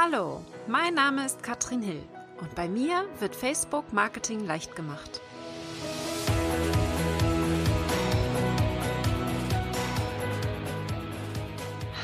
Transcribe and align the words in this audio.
Hallo, 0.00 0.44
mein 0.68 0.94
Name 0.94 1.26
ist 1.26 1.42
Katrin 1.42 1.82
Hill 1.82 2.00
und 2.40 2.54
bei 2.54 2.68
mir 2.68 3.04
wird 3.18 3.34
Facebook 3.34 3.92
Marketing 3.92 4.44
leicht 4.44 4.76
gemacht. 4.76 5.20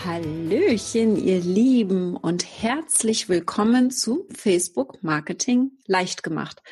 Hallöchen, 0.05 1.17
ihr 1.17 1.39
Lieben 1.39 2.17
und 2.17 2.45
herzlich 2.45 3.29
willkommen 3.29 3.93
zu 3.93 4.27
Facebook 4.37 5.01
Marketing 5.05 5.71
leicht 5.87 6.25
gemacht. 6.25 6.65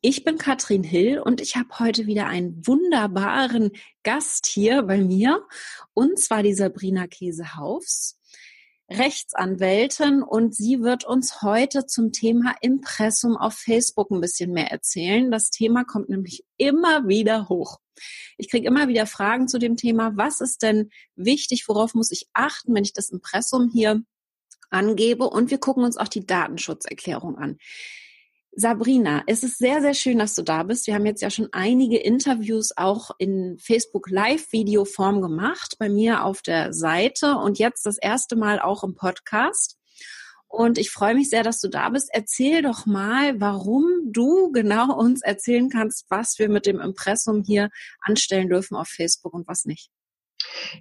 Ich 0.00 0.22
bin 0.22 0.38
Katrin 0.38 0.84
Hill 0.84 1.18
und 1.18 1.40
ich 1.40 1.56
habe 1.56 1.76
heute 1.80 2.06
wieder 2.06 2.28
einen 2.28 2.64
wunderbaren 2.64 3.72
Gast 4.04 4.46
hier 4.46 4.84
bei 4.84 4.98
mir 4.98 5.44
und 5.92 6.20
zwar 6.20 6.44
die 6.44 6.54
Sabrina 6.54 7.08
Käsehaufs. 7.08 8.17
Rechtsanwältin 8.90 10.22
und 10.22 10.54
sie 10.54 10.80
wird 10.80 11.04
uns 11.04 11.42
heute 11.42 11.86
zum 11.86 12.12
Thema 12.12 12.54
Impressum 12.62 13.36
auf 13.36 13.54
Facebook 13.54 14.10
ein 14.10 14.20
bisschen 14.20 14.52
mehr 14.52 14.70
erzählen. 14.70 15.30
Das 15.30 15.50
Thema 15.50 15.84
kommt 15.84 16.08
nämlich 16.08 16.44
immer 16.56 17.06
wieder 17.06 17.48
hoch. 17.48 17.78
Ich 18.38 18.50
kriege 18.50 18.66
immer 18.66 18.88
wieder 18.88 19.06
Fragen 19.06 19.48
zu 19.48 19.58
dem 19.58 19.76
Thema, 19.76 20.16
was 20.16 20.40
ist 20.40 20.62
denn 20.62 20.90
wichtig, 21.16 21.64
worauf 21.68 21.94
muss 21.94 22.10
ich 22.10 22.28
achten, 22.32 22.74
wenn 22.74 22.84
ich 22.84 22.94
das 22.94 23.10
Impressum 23.10 23.70
hier 23.72 24.02
angebe 24.70 25.28
und 25.28 25.50
wir 25.50 25.58
gucken 25.58 25.84
uns 25.84 25.96
auch 25.96 26.08
die 26.08 26.26
Datenschutzerklärung 26.26 27.36
an. 27.36 27.58
Sabrina, 28.60 29.22
es 29.28 29.44
ist 29.44 29.58
sehr, 29.58 29.80
sehr 29.80 29.94
schön, 29.94 30.18
dass 30.18 30.34
du 30.34 30.42
da 30.42 30.64
bist. 30.64 30.88
Wir 30.88 30.94
haben 30.94 31.06
jetzt 31.06 31.22
ja 31.22 31.30
schon 31.30 31.48
einige 31.52 31.96
Interviews 31.96 32.76
auch 32.76 33.12
in 33.18 33.56
Facebook 33.60 34.10
Live-Video-Form 34.10 35.22
gemacht, 35.22 35.76
bei 35.78 35.88
mir 35.88 36.24
auf 36.24 36.42
der 36.42 36.72
Seite 36.72 37.36
und 37.36 37.60
jetzt 37.60 37.86
das 37.86 37.98
erste 37.98 38.34
Mal 38.34 38.58
auch 38.58 38.82
im 38.82 38.96
Podcast. 38.96 39.76
Und 40.48 40.76
ich 40.76 40.90
freue 40.90 41.14
mich 41.14 41.30
sehr, 41.30 41.44
dass 41.44 41.60
du 41.60 41.68
da 41.68 41.90
bist. 41.90 42.10
Erzähl 42.12 42.62
doch 42.62 42.84
mal, 42.84 43.40
warum 43.40 43.84
du 44.06 44.50
genau 44.50 44.92
uns 44.98 45.22
erzählen 45.22 45.70
kannst, 45.70 46.06
was 46.08 46.40
wir 46.40 46.48
mit 46.48 46.66
dem 46.66 46.80
Impressum 46.80 47.44
hier 47.44 47.70
anstellen 48.00 48.48
dürfen 48.48 48.74
auf 48.74 48.88
Facebook 48.88 49.34
und 49.34 49.46
was 49.46 49.66
nicht. 49.66 49.88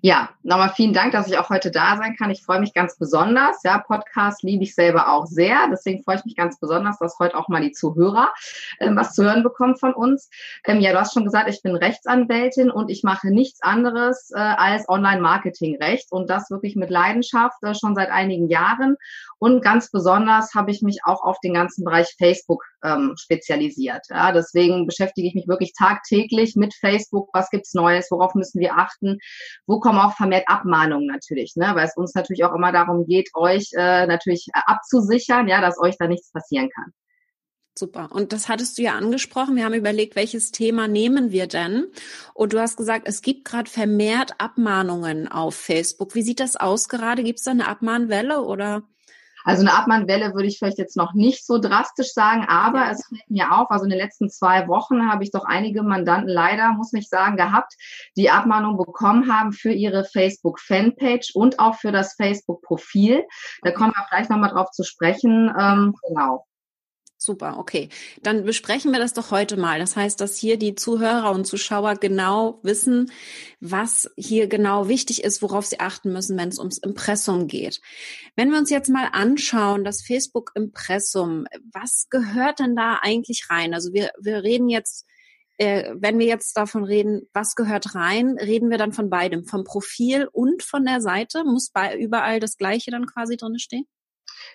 Ja, 0.01 0.29
nochmal 0.43 0.71
vielen 0.75 0.93
Dank, 0.93 1.13
dass 1.13 1.27
ich 1.27 1.37
auch 1.37 1.49
heute 1.49 1.71
da 1.71 1.97
sein 1.97 2.15
kann. 2.15 2.29
Ich 2.29 2.43
freue 2.43 2.59
mich 2.59 2.73
ganz 2.73 2.97
besonders. 2.97 3.63
Ja, 3.63 3.79
Podcast 3.79 4.43
liebe 4.43 4.63
ich 4.63 4.75
selber 4.75 5.11
auch 5.11 5.25
sehr. 5.25 5.67
Deswegen 5.71 6.03
freue 6.03 6.17
ich 6.17 6.25
mich 6.25 6.35
ganz 6.35 6.59
besonders, 6.59 6.99
dass 6.99 7.17
heute 7.19 7.35
auch 7.35 7.47
mal 7.47 7.61
die 7.61 7.71
Zuhörer 7.71 8.33
ähm, 8.79 8.95
was 8.95 9.13
zu 9.13 9.23
hören 9.23 9.43
bekommen 9.43 9.75
von 9.75 9.93
uns. 9.93 10.29
Ähm, 10.65 10.79
ja, 10.79 10.91
du 10.91 10.99
hast 10.99 11.13
schon 11.13 11.25
gesagt, 11.25 11.49
ich 11.49 11.61
bin 11.61 11.75
Rechtsanwältin 11.75 12.69
und 12.69 12.89
ich 12.89 13.03
mache 13.03 13.29
nichts 13.29 13.61
anderes 13.61 14.31
äh, 14.33 14.39
als 14.39 14.87
Online-Marketing-Recht 14.87 16.11
und 16.11 16.29
das 16.29 16.51
wirklich 16.51 16.75
mit 16.75 16.89
Leidenschaft 16.89 17.61
äh, 17.63 17.73
schon 17.73 17.95
seit 17.95 18.09
einigen 18.09 18.49
Jahren. 18.49 18.97
Und 19.39 19.61
ganz 19.61 19.91
besonders 19.91 20.55
habe 20.55 20.71
ich 20.71 20.81
mich 20.81 20.99
auch 21.03 21.23
auf 21.23 21.39
den 21.41 21.53
ganzen 21.53 21.83
Bereich 21.83 22.13
Facebook 22.17 22.63
ähm, 22.83 23.13
spezialisiert. 23.17 24.05
Ja, 24.09 24.31
deswegen 24.31 24.87
beschäftige 24.87 25.27
ich 25.27 25.35
mich 25.35 25.47
wirklich 25.47 25.73
tagtäglich 25.77 26.55
mit 26.55 26.73
Facebook. 26.73 27.29
Was 27.33 27.49
gibt's 27.49 27.73
Neues? 27.73 28.07
Worauf 28.09 28.33
müssen 28.33 28.59
wir 28.59 28.77
achten? 28.77 29.19
Wo 29.67 29.79
kommen 29.79 29.99
auch 29.99 30.15
vermehrt 30.15 30.47
Abmahnungen 30.47 31.07
natürlich, 31.07 31.55
ne? 31.55 31.71
weil 31.75 31.85
es 31.85 31.95
uns 31.95 32.15
natürlich 32.15 32.43
auch 32.45 32.53
immer 32.55 32.71
darum 32.71 33.05
geht, 33.05 33.29
euch 33.35 33.69
äh, 33.73 34.07
natürlich 34.07 34.47
abzusichern, 34.53 35.47
ja, 35.47 35.61
dass 35.61 35.79
euch 35.79 35.97
da 35.97 36.07
nichts 36.07 36.31
passieren 36.31 36.69
kann. 36.69 36.91
Super. 37.77 38.09
Und 38.11 38.33
das 38.33 38.49
hattest 38.49 38.77
du 38.77 38.81
ja 38.81 38.95
angesprochen. 38.95 39.55
Wir 39.55 39.65
haben 39.65 39.75
überlegt, 39.75 40.15
welches 40.15 40.51
Thema 40.51 40.87
nehmen 40.87 41.31
wir 41.31 41.45
denn? 41.45 41.85
Und 42.33 42.53
du 42.53 42.59
hast 42.59 42.75
gesagt, 42.75 43.07
es 43.07 43.21
gibt 43.21 43.45
gerade 43.45 43.69
vermehrt 43.69 44.31
Abmahnungen 44.39 45.27
auf 45.27 45.55
Facebook. 45.55 46.15
Wie 46.15 46.23
sieht 46.23 46.39
das 46.39 46.55
aus 46.55 46.89
gerade? 46.89 47.23
Gibt 47.23 47.37
es 47.37 47.45
da 47.45 47.51
eine 47.51 47.67
Abmahnwelle 47.67 48.41
oder? 48.41 48.81
Also 49.47 49.61
eine 49.61 49.73
Abmahnwelle 49.73 50.33
würde 50.33 50.49
ich 50.49 50.59
vielleicht 50.59 50.77
jetzt 50.77 50.97
noch 50.97 51.13
nicht 51.13 51.45
so 51.45 51.57
drastisch 51.57 52.11
sagen, 52.11 52.45
aber 52.49 52.91
es 52.91 53.07
fällt 53.07 53.29
mir 53.29 53.53
auf, 53.53 53.71
also 53.71 53.85
in 53.85 53.91
den 53.91 53.99
letzten 53.99 54.29
zwei 54.29 54.67
Wochen 54.67 55.09
habe 55.09 55.23
ich 55.23 55.31
doch 55.31 55.45
einige 55.45 55.83
Mandanten 55.83 56.27
leider, 56.27 56.73
muss 56.73 56.91
ich 56.91 57.07
sagen, 57.07 57.37
gehabt, 57.37 57.73
die 58.17 58.29
Abmahnung 58.29 58.75
bekommen 58.75 59.31
haben 59.31 59.53
für 59.53 59.71
ihre 59.71 60.03
Facebook-Fanpage 60.03 61.33
und 61.33 61.59
auch 61.59 61.75
für 61.75 61.93
das 61.93 62.15
Facebook-Profil. 62.15 63.23
Da 63.61 63.71
kommen 63.71 63.93
wir 63.95 64.05
vielleicht 64.09 64.29
nochmal 64.29 64.51
drauf 64.51 64.69
zu 64.71 64.83
sprechen. 64.83 65.49
Ähm, 65.57 65.95
genau. 66.05 66.46
Super, 67.19 67.57
okay. 67.57 67.89
Dann 68.21 68.43
besprechen 68.43 68.91
wir 68.91 68.99
das 68.99 69.13
doch 69.13 69.31
heute 69.31 69.57
mal. 69.57 69.79
Das 69.79 69.95
heißt, 69.95 70.21
dass 70.21 70.37
hier 70.37 70.57
die 70.57 70.75
Zuhörer 70.75 71.31
und 71.31 71.45
Zuschauer 71.47 71.95
genau 71.95 72.59
wissen, 72.61 73.11
was 73.59 74.11
hier 74.15 74.47
genau 74.47 74.87
wichtig 74.87 75.23
ist, 75.23 75.41
worauf 75.41 75.65
sie 75.65 75.79
achten 75.79 76.13
müssen, 76.13 76.37
wenn 76.37 76.49
es 76.49 76.59
ums 76.59 76.77
Impressum 76.77 77.47
geht. 77.47 77.81
Wenn 78.35 78.51
wir 78.51 78.59
uns 78.59 78.69
jetzt 78.69 78.89
mal 78.89 79.09
anschauen, 79.13 79.83
das 79.83 80.03
Facebook 80.03 80.51
Impressum, 80.53 81.47
was 81.73 82.05
gehört 82.11 82.59
denn 82.59 82.75
da 82.75 82.99
eigentlich 83.01 83.47
rein? 83.49 83.73
Also 83.73 83.93
wir, 83.93 84.11
wir 84.19 84.43
reden 84.43 84.69
jetzt, 84.69 85.07
äh, 85.57 85.95
wenn 85.95 86.19
wir 86.19 86.27
jetzt 86.27 86.55
davon 86.55 86.83
reden, 86.83 87.23
was 87.33 87.55
gehört 87.55 87.95
rein, 87.95 88.37
reden 88.39 88.69
wir 88.69 88.77
dann 88.77 88.93
von 88.93 89.09
beidem, 89.09 89.43
vom 89.43 89.63
Profil 89.63 90.29
und 90.31 90.61
von 90.61 90.85
der 90.85 91.01
Seite. 91.01 91.43
Muss 91.45 91.71
bei 91.71 91.97
überall 91.97 92.39
das 92.39 92.57
Gleiche 92.57 92.91
dann 92.91 93.07
quasi 93.07 93.37
drin 93.37 93.57
stehen? 93.57 93.87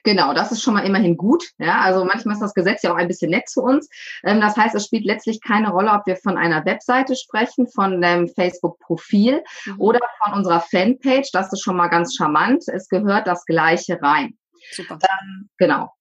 Genau, 0.04 0.34
das 0.34 0.52
ist 0.52 0.62
schon 0.62 0.74
mal 0.74 0.84
immerhin 0.84 1.16
gut. 1.16 1.44
Ja, 1.58 1.80
also 1.80 2.04
manchmal 2.04 2.34
ist 2.34 2.42
das 2.42 2.54
Gesetz 2.54 2.82
ja 2.82 2.92
auch 2.92 2.96
ein 2.96 3.08
bisschen 3.08 3.30
nett 3.30 3.48
zu 3.48 3.62
uns. 3.62 3.88
Ähm, 4.24 4.40
das 4.40 4.56
heißt, 4.56 4.74
es 4.74 4.86
spielt 4.86 5.04
letztlich 5.04 5.40
keine 5.40 5.70
Rolle, 5.70 5.90
ob 5.92 6.06
wir 6.06 6.16
von 6.16 6.36
einer 6.36 6.64
Webseite 6.64 7.16
sprechen, 7.16 7.68
von 7.68 8.00
dem 8.00 8.28
Facebook-Profil 8.28 9.42
mhm. 9.66 9.80
oder 9.80 10.00
von 10.22 10.34
unserer 10.34 10.60
Fanpage. 10.60 11.30
Das 11.32 11.52
ist 11.52 11.62
schon 11.62 11.76
mal 11.76 11.88
ganz 11.88 12.14
charmant. 12.16 12.64
Es 12.68 12.88
gehört 12.88 13.26
das 13.26 13.44
Gleiche 13.44 14.00
rein. 14.02 14.36
Super. 14.72 14.98
Ähm, 15.02 15.48
genau. 15.58 15.92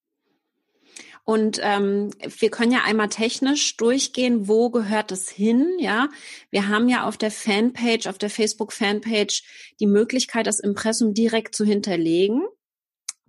Und 1.24 1.60
ähm, 1.62 2.12
wir 2.40 2.50
können 2.50 2.72
ja 2.72 2.80
einmal 2.84 3.10
technisch 3.10 3.78
durchgehen, 3.78 4.48
wo 4.48 4.70
gehört 4.70 5.12
es 5.12 5.30
hin, 5.30 5.78
ja. 5.80 6.10
Wir 6.50 6.68
haben 6.68 6.90
ja 6.90 7.08
auf 7.08 7.16
der 7.16 7.32
Fanpage, 7.32 8.08
auf 8.08 8.18
der 8.18 8.30
Facebook-Fanpage 8.30 9.44
die 9.80 9.88
Möglichkeit, 9.88 10.48
das 10.48 10.60
Impressum 10.60 11.14
direkt 11.14 11.56
zu 11.56 11.64
hinterlegen. 11.64 12.44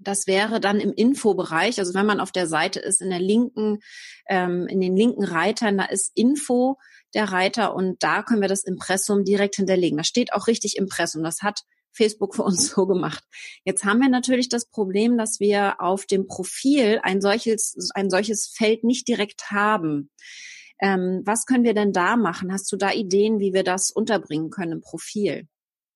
Das 0.02 0.26
wäre 0.26 0.60
dann 0.60 0.80
im 0.80 0.92
Infobereich, 0.92 1.78
also 1.78 1.94
wenn 1.94 2.06
man 2.06 2.20
auf 2.20 2.32
der 2.32 2.46
Seite 2.46 2.80
ist, 2.80 3.00
in 3.00 3.10
der 3.10 3.20
linken, 3.20 3.78
ähm, 4.28 4.66
in 4.66 4.80
den 4.80 4.96
linken 4.96 5.24
Reitern, 5.24 5.78
da 5.78 5.84
ist 5.84 6.10
Info 6.14 6.76
der 7.14 7.24
Reiter 7.24 7.74
und 7.74 8.02
da 8.02 8.22
können 8.22 8.40
wir 8.40 8.48
das 8.48 8.64
Impressum 8.64 9.24
direkt 9.24 9.56
hinterlegen. 9.56 9.98
Da 9.98 10.04
steht 10.04 10.32
auch 10.32 10.46
richtig 10.46 10.76
Impressum. 10.76 11.22
Das 11.22 11.42
hat 11.42 11.60
Facebook 11.92 12.34
für 12.34 12.42
uns 12.42 12.68
so 12.74 12.86
gemacht. 12.86 13.24
Jetzt 13.64 13.84
haben 13.84 14.00
wir 14.00 14.08
natürlich 14.08 14.48
das 14.48 14.68
Problem, 14.68 15.18
dass 15.18 15.40
wir 15.40 15.80
auf 15.80 16.06
dem 16.06 16.26
Profil 16.26 17.00
ein 17.02 17.20
solches, 17.20 17.90
ein 17.94 18.10
solches 18.10 18.52
Feld 18.54 18.84
nicht 18.84 19.08
direkt 19.08 19.50
haben. 19.50 20.10
Ähm, 20.80 21.22
was 21.24 21.46
können 21.46 21.64
wir 21.64 21.74
denn 21.74 21.92
da 21.92 22.16
machen? 22.16 22.52
Hast 22.52 22.70
du 22.72 22.76
da 22.76 22.90
Ideen, 22.92 23.38
wie 23.38 23.52
wir 23.52 23.62
das 23.62 23.90
unterbringen 23.90 24.50
können 24.50 24.72
im 24.72 24.80
Profil? 24.80 25.46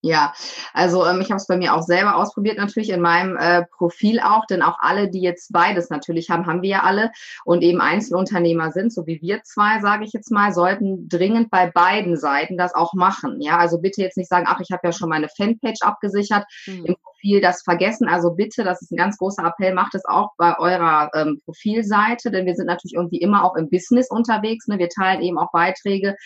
Ja, 0.06 0.32
also 0.72 1.04
ähm, 1.04 1.20
ich 1.20 1.30
habe 1.30 1.36
es 1.36 1.46
bei 1.46 1.56
mir 1.56 1.74
auch 1.74 1.82
selber 1.82 2.16
ausprobiert, 2.16 2.58
natürlich 2.58 2.90
in 2.90 3.00
meinem 3.00 3.36
äh, 3.36 3.64
Profil 3.64 4.20
auch, 4.20 4.46
denn 4.46 4.62
auch 4.62 4.78
alle, 4.78 5.10
die 5.10 5.20
jetzt 5.20 5.52
beides 5.52 5.90
natürlich 5.90 6.30
haben, 6.30 6.46
haben 6.46 6.62
wir 6.62 6.70
ja 6.70 6.82
alle 6.82 7.10
und 7.44 7.62
eben 7.62 7.80
Einzelunternehmer 7.80 8.70
sind, 8.70 8.92
so 8.92 9.06
wie 9.06 9.20
wir 9.20 9.42
zwei, 9.42 9.80
sage 9.80 10.04
ich 10.04 10.12
jetzt 10.12 10.30
mal, 10.30 10.52
sollten 10.52 11.08
dringend 11.08 11.50
bei 11.50 11.70
beiden 11.70 12.16
Seiten 12.16 12.56
das 12.56 12.74
auch 12.74 12.94
machen. 12.94 13.40
Ja, 13.40 13.58
also 13.58 13.78
bitte 13.78 14.02
jetzt 14.02 14.16
nicht 14.16 14.30
sagen, 14.30 14.46
ach, 14.48 14.60
ich 14.60 14.70
habe 14.70 14.82
ja 14.84 14.92
schon 14.92 15.08
meine 15.08 15.28
Fanpage 15.28 15.82
abgesichert. 15.82 16.44
Mhm. 16.66 16.84
Im 16.86 16.96
Profil 17.16 17.40
das 17.40 17.62
vergessen. 17.62 18.08
Also 18.08 18.34
bitte, 18.34 18.64
das 18.64 18.82
ist 18.82 18.92
ein 18.92 18.96
ganz 18.96 19.18
großer 19.18 19.44
Appell, 19.44 19.74
macht 19.74 19.94
es 19.94 20.04
auch 20.04 20.30
bei 20.36 20.58
eurer 20.58 21.10
ähm, 21.14 21.40
Profilseite, 21.44 22.30
denn 22.30 22.46
wir 22.46 22.54
sind 22.54 22.66
natürlich 22.66 22.94
irgendwie 22.94 23.18
immer 23.18 23.44
auch 23.44 23.56
im 23.56 23.68
Business 23.70 24.10
unterwegs. 24.10 24.66
Ne? 24.66 24.78
Wir 24.78 24.88
teilen 24.88 25.22
eben 25.22 25.38
auch 25.38 25.50
Beiträge 25.52 26.16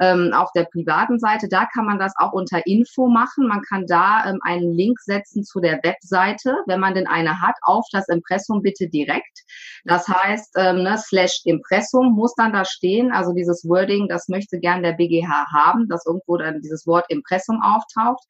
ähm, 0.00 0.32
auf 0.34 0.50
der 0.52 0.64
privaten 0.64 1.18
Seite. 1.18 1.48
Da 1.48 1.66
kann 1.72 1.86
man 1.86 1.98
das 1.98 2.12
auch 2.16 2.32
unter 2.32 2.66
Info 2.66 3.08
machen. 3.08 3.46
Man 3.46 3.62
kann 3.62 3.86
da 3.86 4.24
ähm, 4.26 4.38
einen 4.42 4.72
Link 4.72 4.98
setzen 5.00 5.44
zu 5.44 5.60
der 5.60 5.80
Webseite, 5.82 6.56
wenn 6.66 6.80
man 6.80 6.94
denn 6.94 7.06
eine 7.06 7.40
hat, 7.40 7.56
auf 7.62 7.84
das 7.92 8.08
Impressum 8.08 8.62
bitte 8.62 8.88
direkt. 8.88 9.44
Das 9.84 10.08
heißt, 10.08 10.54
ähm, 10.56 10.82
ne, 10.82 10.98
slash 10.98 11.42
Impressum 11.44 12.12
muss 12.14 12.34
dann 12.34 12.52
da 12.52 12.64
stehen. 12.64 13.12
Also 13.12 13.32
dieses 13.32 13.64
Wording, 13.68 14.08
das 14.08 14.28
möchte 14.28 14.58
gern 14.58 14.82
der 14.82 14.92
BGH 14.92 15.46
haben, 15.52 15.88
dass 15.88 16.06
irgendwo 16.06 16.36
dann 16.36 16.60
dieses 16.60 16.86
Wort 16.86 17.06
Impressum 17.08 17.60
auftaucht. 17.62 18.24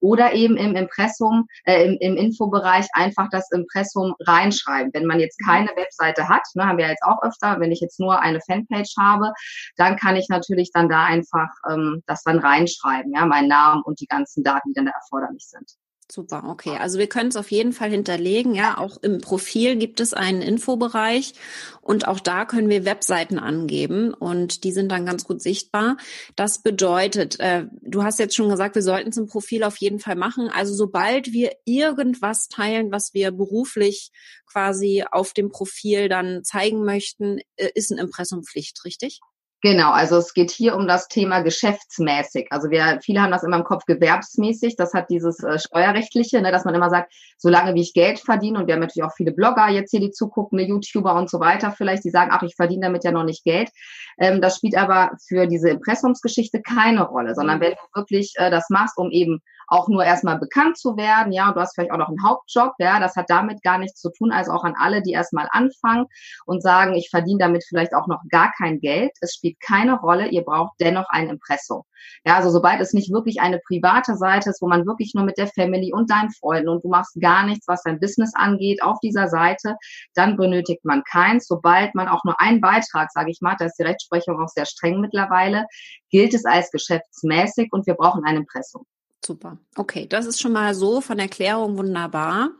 Oder 0.00 0.32
eben 0.32 0.56
im 0.56 0.74
Impressum 0.74 1.46
äh, 1.64 1.84
im, 1.84 1.96
im 2.00 2.16
Infobereich 2.16 2.86
einfach 2.94 3.28
das 3.30 3.50
Impressum 3.52 4.14
reinschreiben. 4.20 4.92
Wenn 4.92 5.06
man 5.06 5.20
jetzt 5.20 5.40
mhm. 5.40 5.46
keine 5.46 5.70
Webseite 5.76 6.28
hat, 6.28 6.42
ne, 6.54 6.66
haben 6.66 6.78
wir 6.78 6.88
jetzt 6.88 7.02
auch 7.02 7.22
öfter, 7.22 7.60
wenn 7.60 7.72
ich 7.72 7.80
jetzt 7.80 8.00
nur 8.00 8.20
eine 8.20 8.40
Fanpage 8.40 8.94
habe, 8.98 9.32
dann 9.76 9.96
kann 9.96 10.16
ich 10.16 10.28
natürlich 10.28 10.70
dann 10.72 10.88
da 10.88 11.04
einfach 11.04 11.48
ähm, 11.70 12.02
das 12.06 12.22
dann 12.22 12.38
reinschreiben, 12.38 13.12
ja, 13.14 13.26
meinen 13.26 13.48
Namen 13.48 13.82
und 13.82 14.00
die 14.00 14.06
ganzen 14.06 14.42
Daten, 14.42 14.70
die 14.70 14.74
dann 14.74 14.86
da 14.86 14.92
erforderlich 14.92 15.46
sind. 15.46 15.72
Super, 16.14 16.44
okay. 16.46 16.76
Also 16.78 16.98
wir 16.98 17.06
können 17.06 17.30
es 17.30 17.36
auf 17.36 17.50
jeden 17.50 17.72
Fall 17.72 17.88
hinterlegen. 17.88 18.54
Ja, 18.54 18.76
auch 18.76 18.98
im 19.02 19.22
Profil 19.22 19.76
gibt 19.76 19.98
es 19.98 20.12
einen 20.12 20.42
Infobereich 20.42 21.32
und 21.80 22.06
auch 22.06 22.20
da 22.20 22.44
können 22.44 22.68
wir 22.68 22.84
Webseiten 22.84 23.38
angeben 23.38 24.12
und 24.12 24.62
die 24.64 24.72
sind 24.72 24.92
dann 24.92 25.06
ganz 25.06 25.24
gut 25.24 25.40
sichtbar. 25.40 25.96
Das 26.36 26.62
bedeutet, 26.62 27.40
äh, 27.40 27.64
du 27.80 28.02
hast 28.02 28.18
jetzt 28.18 28.36
schon 28.36 28.50
gesagt, 28.50 28.74
wir 28.74 28.82
sollten 28.82 29.08
es 29.08 29.16
im 29.16 29.26
Profil 29.26 29.64
auf 29.64 29.78
jeden 29.78 30.00
Fall 30.00 30.16
machen. 30.16 30.50
Also 30.50 30.74
sobald 30.74 31.32
wir 31.32 31.52
irgendwas 31.64 32.48
teilen, 32.48 32.92
was 32.92 33.14
wir 33.14 33.30
beruflich 33.30 34.10
quasi 34.44 35.06
auf 35.10 35.32
dem 35.32 35.48
Profil 35.48 36.10
dann 36.10 36.44
zeigen 36.44 36.84
möchten, 36.84 37.38
äh, 37.56 37.70
ist 37.74 37.90
ein 37.90 37.96
Impressum 37.96 38.42
Pflicht, 38.42 38.84
richtig? 38.84 39.20
Genau, 39.64 39.92
also 39.92 40.16
es 40.16 40.34
geht 40.34 40.50
hier 40.50 40.74
um 40.74 40.88
das 40.88 41.06
Thema 41.06 41.40
geschäftsmäßig. 41.40 42.48
Also 42.50 42.68
wir, 42.70 42.98
viele 43.00 43.22
haben 43.22 43.30
das 43.30 43.44
immer 43.44 43.58
im 43.58 43.62
Kopf 43.62 43.84
gewerbsmäßig. 43.86 44.74
Das 44.74 44.92
hat 44.92 45.08
dieses 45.08 45.40
äh, 45.44 45.56
steuerrechtliche, 45.56 46.42
ne, 46.42 46.50
dass 46.50 46.64
man 46.64 46.74
immer 46.74 46.90
sagt, 46.90 47.12
solange 47.38 47.72
wie 47.76 47.82
ich 47.82 47.94
Geld 47.94 48.18
verdiene 48.18 48.58
und 48.58 48.66
wir 48.66 48.74
haben 48.74 48.80
natürlich 48.80 49.04
auch 49.04 49.14
viele 49.16 49.30
Blogger 49.30 49.68
jetzt 49.68 49.92
hier, 49.92 50.00
die 50.00 50.10
zugucken, 50.10 50.58
ne, 50.58 50.66
YouTuber 50.66 51.14
und 51.14 51.30
so 51.30 51.38
weiter 51.38 51.70
vielleicht, 51.70 52.04
die 52.04 52.10
sagen, 52.10 52.32
ach, 52.32 52.42
ich 52.42 52.56
verdiene 52.56 52.86
damit 52.86 53.04
ja 53.04 53.12
noch 53.12 53.22
nicht 53.22 53.44
Geld. 53.44 53.70
Ähm, 54.18 54.40
das 54.40 54.56
spielt 54.56 54.76
aber 54.76 55.12
für 55.28 55.46
diese 55.46 55.70
Impressumsgeschichte 55.70 56.60
keine 56.60 57.04
Rolle, 57.04 57.36
sondern 57.36 57.58
mhm. 57.58 57.62
wenn 57.62 57.72
du 57.72 58.00
wirklich 58.00 58.32
äh, 58.38 58.50
das 58.50 58.68
machst, 58.68 58.98
um 58.98 59.12
eben 59.12 59.42
auch 59.72 59.88
nur 59.88 60.04
erstmal 60.04 60.38
bekannt 60.38 60.76
zu 60.76 60.96
werden, 60.98 61.32
ja, 61.32 61.50
du 61.50 61.60
hast 61.60 61.74
vielleicht 61.74 61.92
auch 61.92 61.98
noch 61.98 62.08
einen 62.08 62.22
Hauptjob, 62.22 62.74
ja, 62.78 63.00
das 63.00 63.16
hat 63.16 63.30
damit 63.30 63.62
gar 63.62 63.78
nichts 63.78 64.00
zu 64.00 64.10
tun, 64.10 64.30
also 64.30 64.52
auch 64.52 64.64
an 64.64 64.74
alle, 64.78 65.00
die 65.00 65.12
erstmal 65.12 65.48
anfangen 65.50 66.06
und 66.44 66.62
sagen, 66.62 66.94
ich 66.94 67.08
verdiene 67.08 67.38
damit 67.38 67.64
vielleicht 67.66 67.94
auch 67.94 68.06
noch 68.06 68.20
gar 68.28 68.52
kein 68.58 68.80
Geld. 68.80 69.12
Es 69.20 69.34
spielt 69.34 69.58
keine 69.60 69.98
Rolle, 69.98 70.28
ihr 70.28 70.42
braucht 70.42 70.74
dennoch 70.78 71.08
ein 71.08 71.30
Impressum. 71.30 71.82
Ja, 72.24 72.36
also 72.36 72.50
sobald 72.50 72.80
es 72.80 72.92
nicht 72.92 73.12
wirklich 73.12 73.40
eine 73.40 73.60
private 73.66 74.16
Seite 74.16 74.50
ist, 74.50 74.60
wo 74.60 74.68
man 74.68 74.86
wirklich 74.86 75.14
nur 75.14 75.24
mit 75.24 75.38
der 75.38 75.46
Family 75.46 75.92
und 75.92 76.10
deinen 76.10 76.30
Freunden 76.32 76.68
und 76.68 76.84
du 76.84 76.88
machst 76.88 77.18
gar 77.20 77.46
nichts, 77.46 77.66
was 77.66 77.82
dein 77.82 78.00
Business 78.00 78.32
angeht, 78.34 78.82
auf 78.82 78.98
dieser 79.00 79.28
Seite, 79.28 79.76
dann 80.14 80.36
benötigt 80.36 80.84
man 80.84 81.02
keins. 81.04 81.46
Sobald 81.46 81.94
man 81.94 82.08
auch 82.08 82.24
nur 82.24 82.38
einen 82.40 82.60
Beitrag, 82.60 83.10
sage 83.12 83.30
ich 83.30 83.40
mal, 83.40 83.56
da 83.58 83.66
ist 83.66 83.76
die 83.78 83.84
Rechtsprechung 83.84 84.42
auch 84.42 84.48
sehr 84.48 84.66
streng 84.66 85.00
mittlerweile, 85.00 85.66
gilt 86.10 86.34
es 86.34 86.44
als 86.44 86.70
geschäftsmäßig 86.70 87.68
und 87.72 87.86
wir 87.86 87.94
brauchen 87.94 88.24
ein 88.24 88.36
Impressum. 88.36 88.84
Super. 89.24 89.58
Okay, 89.76 90.06
das 90.08 90.26
ist 90.26 90.40
schon 90.40 90.52
mal 90.52 90.74
so 90.74 91.00
von 91.00 91.18
Erklärung 91.18 91.78
wunderbar. 91.78 92.50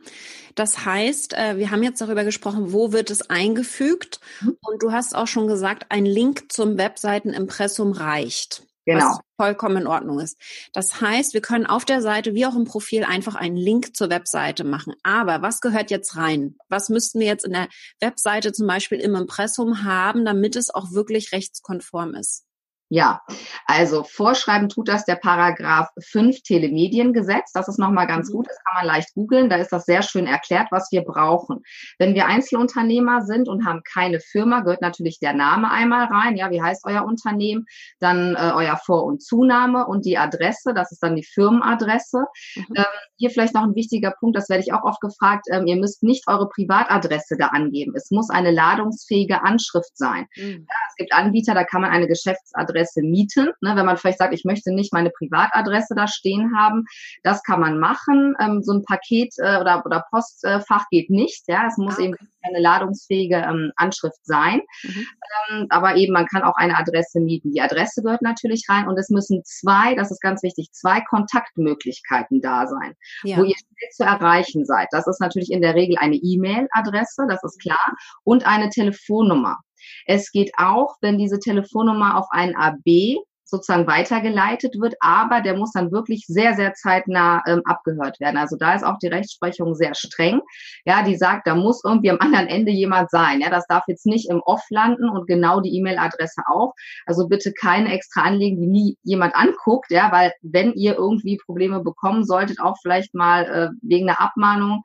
Das 0.55 0.85
heißt, 0.85 1.33
äh, 1.33 1.57
wir 1.57 1.71
haben 1.71 1.83
jetzt 1.83 1.99
darüber 1.99 2.23
gesprochen, 2.23 2.71
wo 2.71 2.91
wird 2.91 3.09
es 3.09 3.29
eingefügt? 3.29 4.19
Mhm. 4.41 4.57
Und 4.61 4.83
du 4.83 4.91
hast 4.91 5.15
auch 5.15 5.27
schon 5.27 5.47
gesagt, 5.47 5.87
ein 5.89 6.05
Link 6.05 6.51
zum 6.51 6.77
Webseitenimpressum 6.77 7.91
reicht. 7.91 8.63
Genau. 8.85 9.05
Was 9.05 9.19
vollkommen 9.37 9.77
in 9.77 9.87
Ordnung 9.87 10.19
ist. 10.19 10.37
Das 10.73 10.99
heißt, 10.99 11.33
wir 11.33 11.41
können 11.41 11.65
auf 11.65 11.85
der 11.85 12.01
Seite 12.01 12.33
wie 12.33 12.45
auch 12.45 12.55
im 12.55 12.65
Profil 12.65 13.03
einfach 13.03 13.35
einen 13.35 13.55
Link 13.55 13.95
zur 13.95 14.09
Webseite 14.09 14.63
machen. 14.63 14.93
Aber 15.03 15.41
was 15.41 15.61
gehört 15.61 15.89
jetzt 15.89 16.17
rein? 16.17 16.55
Was 16.67 16.89
müssten 16.89 17.19
wir 17.19 17.27
jetzt 17.27 17.45
in 17.45 17.53
der 17.53 17.69
Webseite 18.01 18.51
zum 18.51 18.67
Beispiel 18.67 18.99
im 18.99 19.15
Impressum 19.15 19.83
haben, 19.83 20.25
damit 20.25 20.55
es 20.55 20.69
auch 20.69 20.91
wirklich 20.91 21.31
rechtskonform 21.31 22.13
ist? 22.15 22.43
Ja, 22.93 23.23
also 23.65 24.03
vorschreiben 24.03 24.69
tut 24.69 24.87
das 24.87 25.03
der 25.03 25.15
Paragraph 25.15 25.89
5 25.99 26.43
Telemediengesetz. 26.43 27.51
Das 27.51 27.67
ist 27.67 27.79
nochmal 27.79 28.05
ganz 28.05 28.29
mhm. 28.29 28.33
gut, 28.33 28.47
das 28.47 28.57
kann 28.63 28.75
man 28.75 28.85
leicht 28.85 29.15
googeln. 29.15 29.49
Da 29.49 29.55
ist 29.55 29.73
das 29.73 29.85
sehr 29.85 30.03
schön 30.03 30.27
erklärt, 30.27 30.67
was 30.69 30.91
wir 30.91 31.01
brauchen. 31.01 31.63
Wenn 31.97 32.13
wir 32.13 32.27
Einzelunternehmer 32.27 33.23
sind 33.23 33.49
und 33.49 33.65
haben 33.65 33.81
keine 33.81 34.19
Firma, 34.19 34.59
gehört 34.59 34.81
natürlich 34.81 35.17
der 35.17 35.33
Name 35.33 35.71
einmal 35.71 36.05
rein. 36.05 36.37
Ja, 36.37 36.51
wie 36.51 36.61
heißt 36.61 36.85
euer 36.85 37.03
Unternehmen? 37.03 37.65
Dann 37.99 38.35
äh, 38.35 38.51
euer 38.53 38.77
Vor- 38.77 39.05
und 39.05 39.23
Zunahme 39.23 39.87
und 39.87 40.05
die 40.05 40.19
Adresse, 40.19 40.75
das 40.75 40.91
ist 40.91 41.01
dann 41.01 41.15
die 41.15 41.25
Firmenadresse. 41.25 42.27
Mhm. 42.55 42.75
Ähm, 42.75 42.85
hier 43.17 43.31
vielleicht 43.31 43.55
noch 43.55 43.63
ein 43.63 43.73
wichtiger 43.73 44.13
Punkt, 44.19 44.37
das 44.37 44.49
werde 44.49 44.61
ich 44.61 44.71
auch 44.71 44.83
oft 44.83 45.01
gefragt, 45.01 45.47
ähm, 45.51 45.65
ihr 45.65 45.77
müsst 45.77 46.03
nicht 46.03 46.27
eure 46.27 46.47
Privatadresse 46.47 47.37
da 47.39 47.47
angeben. 47.47 47.93
Es 47.95 48.11
muss 48.11 48.29
eine 48.29 48.51
ladungsfähige 48.51 49.41
Anschrift 49.41 49.97
sein. 49.97 50.27
Mhm. 50.35 50.67
Es 50.93 50.97
gibt 50.97 51.13
Anbieter, 51.13 51.53
da 51.53 51.63
kann 51.63 51.81
man 51.81 51.91
eine 51.91 52.07
Geschäftsadresse 52.07 53.01
mieten. 53.01 53.51
Ne, 53.61 53.75
wenn 53.75 53.85
man 53.85 53.97
vielleicht 53.97 54.19
sagt, 54.19 54.33
ich 54.33 54.45
möchte 54.45 54.73
nicht 54.73 54.93
meine 54.93 55.09
Privatadresse 55.09 55.95
da 55.95 56.07
stehen 56.07 56.51
haben, 56.57 56.85
das 57.23 57.41
kann 57.43 57.59
man 57.59 57.79
machen. 57.79 58.35
Ähm, 58.39 58.61
so 58.61 58.73
ein 58.73 58.83
Paket 58.83 59.33
äh, 59.37 59.59
oder, 59.59 59.83
oder 59.85 60.05
Postfach 60.09 60.85
geht 60.89 61.09
nicht. 61.09 61.43
Ja, 61.47 61.67
es 61.67 61.77
muss 61.77 61.95
okay. 61.95 62.05
eben 62.05 62.15
eine 62.43 62.59
ladungsfähige 62.59 63.37
ähm, 63.37 63.71
Anschrift 63.75 64.23
sein. 64.23 64.61
Mhm. 64.83 65.07
Ähm, 65.49 65.67
aber 65.69 65.95
eben, 65.95 66.13
man 66.13 66.27
kann 66.27 66.43
auch 66.43 66.55
eine 66.55 66.77
Adresse 66.77 67.19
mieten. 67.19 67.51
Die 67.51 67.61
Adresse 67.61 68.01
gehört 68.03 68.21
natürlich 68.21 68.65
rein 68.69 68.87
und 68.87 68.97
es 68.97 69.09
müssen 69.09 69.43
zwei, 69.45 69.95
das 69.95 70.11
ist 70.11 70.21
ganz 70.21 70.43
wichtig, 70.43 70.71
zwei 70.71 71.01
Kontaktmöglichkeiten 71.01 72.41
da 72.41 72.67
sein 72.67 72.95
ja. 73.23 73.37
wo 73.37 73.43
ihr 73.43 73.55
schnell 73.55 73.89
zu 73.91 74.03
erreichen 74.03 74.65
seid. 74.65 74.87
Das 74.91 75.07
ist 75.07 75.19
natürlich 75.19 75.51
in 75.51 75.61
der 75.61 75.75
Regel 75.75 75.97
eine 75.99 76.15
E-Mail-Adresse, 76.15 77.25
das 77.27 77.43
ist 77.43 77.59
klar, 77.59 77.95
und 78.23 78.45
eine 78.45 78.69
Telefonnummer. 78.69 79.59
Es 80.05 80.31
geht 80.31 80.51
auch, 80.57 80.97
wenn 81.01 81.17
diese 81.17 81.39
Telefonnummer 81.39 82.17
auf 82.17 82.27
ein 82.31 82.55
AB 82.55 83.23
sozusagen 83.53 83.85
weitergeleitet 83.85 84.79
wird, 84.79 84.95
aber 84.99 85.41
der 85.41 85.55
muss 85.55 85.71
dann 85.73 85.91
wirklich 85.91 86.25
sehr, 86.27 86.55
sehr 86.55 86.73
zeitnah 86.73 87.43
ähm, 87.47 87.61
abgehört 87.65 88.19
werden. 88.19 88.37
Also 88.37 88.57
da 88.57 88.73
ist 88.73 88.83
auch 88.83 88.97
die 88.97 89.07
Rechtsprechung 89.07 89.75
sehr 89.75 89.93
streng. 89.93 90.41
Ja, 90.85 91.03
die 91.03 91.15
sagt, 91.15 91.45
da 91.45 91.53
muss 91.53 91.83
irgendwie 91.83 92.09
am 92.09 92.17
anderen 92.19 92.47
Ende 92.47 92.71
jemand 92.71 93.11
sein. 93.11 93.41
Ja, 93.41 93.51
das 93.51 93.67
darf 93.67 93.83
jetzt 93.87 94.07
nicht 94.07 94.27
im 94.29 94.41
Off 94.41 94.63
landen 94.69 95.07
und 95.07 95.27
genau 95.27 95.61
die 95.61 95.77
E-Mail-Adresse 95.77 96.41
auch. 96.51 96.73
Also 97.05 97.27
bitte 97.27 97.53
keine 97.53 97.93
extra 97.93 98.21
anlegen, 98.23 98.59
die 98.59 98.67
nie 98.67 98.97
jemand 99.03 99.35
anguckt, 99.35 99.91
ja, 99.91 100.11
weil 100.11 100.33
wenn 100.41 100.73
ihr 100.73 100.95
irgendwie 100.95 101.37
Probleme 101.37 101.81
bekommen 101.81 102.23
solltet, 102.23 102.59
auch 102.59 102.77
vielleicht 102.81 103.13
mal 103.13 103.45
äh, 103.45 103.69
wegen 103.83 104.09
einer 104.09 104.19
Abmahnung, 104.19 104.81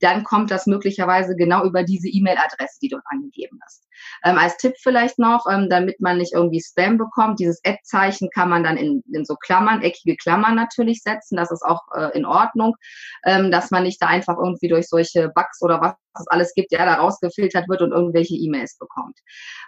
dann 0.00 0.24
kommt 0.24 0.50
das 0.50 0.66
möglicherweise 0.66 1.36
genau 1.36 1.64
über 1.64 1.82
diese 1.82 2.08
E-Mail-Adresse, 2.08 2.78
die 2.82 2.88
dort 2.88 3.04
angegeben 3.06 3.58
ist. 3.66 3.86
Ähm, 4.24 4.38
als 4.38 4.56
Tipp 4.56 4.74
vielleicht 4.80 5.18
noch, 5.18 5.46
ähm, 5.50 5.68
damit 5.68 6.00
man 6.00 6.18
nicht 6.18 6.32
irgendwie 6.34 6.60
Spam 6.60 6.98
bekommt, 6.98 7.38
dieses 7.38 7.60
Ad-Zeichen 7.64 8.28
kann 8.34 8.48
man 8.48 8.64
dann 8.64 8.76
in, 8.76 9.02
in 9.12 9.24
so 9.24 9.36
Klammern, 9.36 9.82
eckige 9.82 10.16
Klammern 10.16 10.54
natürlich 10.54 11.02
setzen. 11.02 11.36
Das 11.36 11.50
ist 11.50 11.62
auch 11.62 11.82
äh, 11.94 12.16
in 12.16 12.24
Ordnung, 12.24 12.76
ähm, 13.24 13.50
dass 13.50 13.70
man 13.70 13.82
nicht 13.82 14.00
da 14.00 14.06
einfach 14.06 14.36
irgendwie 14.38 14.68
durch 14.68 14.88
solche 14.88 15.30
Bugs 15.34 15.62
oder 15.62 15.80
was 15.80 15.94
es 16.18 16.26
alles 16.28 16.54
gibt, 16.54 16.72
ja, 16.72 16.84
da 16.84 16.94
rausgefiltert 16.94 17.68
wird 17.68 17.82
und 17.82 17.92
irgendwelche 17.92 18.34
E-Mails 18.34 18.76
bekommt. 18.78 19.18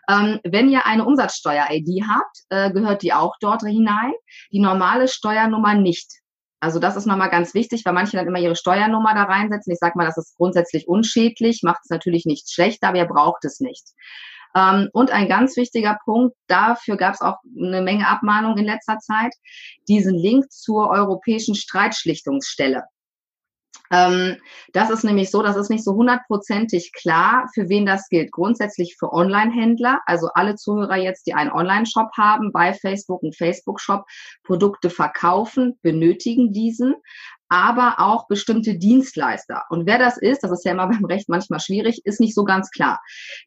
Ähm, 0.08 0.40
wenn 0.44 0.68
ihr 0.68 0.86
eine 0.86 1.04
Umsatzsteuer-ID 1.04 2.04
habt, 2.08 2.38
äh, 2.48 2.72
gehört 2.72 3.02
die 3.02 3.12
auch 3.12 3.36
dort 3.40 3.62
hinein. 3.62 4.12
Die 4.50 4.60
normale 4.60 5.08
Steuernummer 5.08 5.74
nicht. 5.74 6.21
Also 6.62 6.78
das 6.78 6.94
ist 6.94 7.06
nochmal 7.06 7.28
ganz 7.28 7.54
wichtig, 7.54 7.84
weil 7.84 7.92
manche 7.92 8.16
dann 8.16 8.28
immer 8.28 8.38
ihre 8.38 8.54
Steuernummer 8.54 9.14
da 9.14 9.24
reinsetzen. 9.24 9.72
Ich 9.72 9.80
sage 9.80 9.98
mal, 9.98 10.06
das 10.06 10.16
ist 10.16 10.36
grundsätzlich 10.36 10.86
unschädlich, 10.86 11.62
macht 11.64 11.80
es 11.82 11.90
natürlich 11.90 12.24
nicht 12.24 12.52
schlechter, 12.52 12.86
aber 12.86 12.98
ihr 12.98 13.04
braucht 13.06 13.44
es 13.44 13.58
nicht. 13.58 13.84
Ähm, 14.54 14.88
und 14.92 15.10
ein 15.10 15.28
ganz 15.28 15.56
wichtiger 15.56 15.98
Punkt, 16.04 16.36
dafür 16.46 16.96
gab 16.96 17.14
es 17.14 17.20
auch 17.20 17.38
eine 17.60 17.82
Menge 17.82 18.06
Abmahnungen 18.06 18.58
in 18.58 18.66
letzter 18.66 18.98
Zeit, 18.98 19.34
diesen 19.88 20.14
Link 20.14 20.52
zur 20.52 20.88
Europäischen 20.88 21.56
Streitschlichtungsstelle. 21.56 22.84
Ähm, 23.92 24.38
das 24.72 24.90
ist 24.90 25.04
nämlich 25.04 25.30
so, 25.30 25.42
das 25.42 25.56
ist 25.56 25.68
nicht 25.68 25.84
so 25.84 25.92
hundertprozentig 25.92 26.92
klar, 26.92 27.48
für 27.54 27.68
wen 27.68 27.84
das 27.84 28.08
gilt. 28.08 28.32
Grundsätzlich 28.32 28.96
für 28.98 29.12
Online-Händler, 29.12 30.00
also 30.06 30.28
alle 30.34 30.56
Zuhörer 30.56 30.96
jetzt, 30.96 31.26
die 31.26 31.34
einen 31.34 31.52
Online-Shop 31.52 32.08
haben, 32.16 32.52
bei 32.52 32.72
Facebook, 32.72 33.22
einen 33.22 33.34
Facebook-Shop, 33.34 34.04
Produkte 34.44 34.88
verkaufen, 34.88 35.78
benötigen 35.82 36.52
diesen 36.52 36.94
aber 37.52 37.96
auch 37.98 38.28
bestimmte 38.28 38.78
Dienstleister. 38.78 39.64
Und 39.68 39.84
wer 39.84 39.98
das 39.98 40.16
ist, 40.16 40.42
das 40.42 40.52
ist 40.52 40.64
ja 40.64 40.72
immer 40.72 40.86
beim 40.88 41.04
Recht 41.04 41.28
manchmal 41.28 41.60
schwierig, 41.60 42.00
ist 42.04 42.18
nicht 42.18 42.34
so 42.34 42.44
ganz 42.44 42.70
klar. 42.70 42.98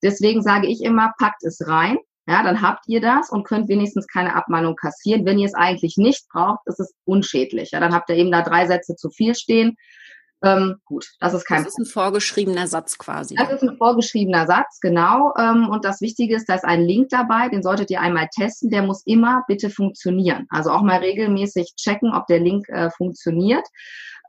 Deswegen 0.03 0.43
sage 0.43 0.67
ich 0.67 0.83
immer, 0.83 1.13
packt 1.17 1.43
es 1.43 1.67
rein. 1.67 1.97
Ja, 2.27 2.43
dann 2.43 2.61
habt 2.61 2.83
ihr 2.87 3.01
das 3.01 3.31
und 3.31 3.45
könnt 3.45 3.67
wenigstens 3.67 4.05
keine 4.07 4.35
Abmahnung 4.35 4.75
kassieren. 4.75 5.25
Wenn 5.25 5.39
ihr 5.39 5.47
es 5.47 5.55
eigentlich 5.55 5.97
nicht 5.97 6.27
braucht, 6.29 6.59
ist 6.65 6.79
es 6.79 6.93
unschädlich. 7.03 7.71
Ja, 7.71 7.79
dann 7.79 7.95
habt 7.95 8.09
ihr 8.09 8.15
eben 8.15 8.31
da 8.31 8.43
drei 8.43 8.67
Sätze 8.67 8.95
zu 8.95 9.09
viel 9.09 9.33
stehen 9.33 9.75
ähm, 10.45 10.75
gut, 10.85 11.07
das 11.19 11.33
ist 11.33 11.45
kein 11.45 11.63
Das 11.63 11.73
ist 11.73 11.79
ein 11.79 11.85
vorgeschriebener 11.85 12.67
Satz 12.67 12.97
quasi. 12.97 13.35
Das 13.35 13.51
ist 13.51 13.63
ein 13.63 13.77
vorgeschriebener 13.77 14.45
Satz, 14.45 14.79
genau. 14.79 15.33
Ähm, 15.37 15.69
und 15.69 15.83
das 15.83 16.01
Wichtige 16.01 16.35
ist, 16.35 16.47
da 16.47 16.55
ist 16.55 16.65
ein 16.65 16.83
Link 16.83 17.09
dabei, 17.09 17.49
den 17.49 17.63
solltet 17.63 17.89
ihr 17.89 18.01
einmal 18.01 18.27
testen. 18.33 18.69
Der 18.69 18.83
muss 18.83 19.01
immer 19.05 19.43
bitte 19.47 19.69
funktionieren. 19.69 20.45
Also 20.49 20.71
auch 20.71 20.81
mal 20.81 20.99
regelmäßig 20.99 21.73
checken, 21.75 22.13
ob 22.13 22.27
der 22.27 22.39
Link 22.39 22.69
äh, 22.69 22.89
funktioniert. 22.91 23.67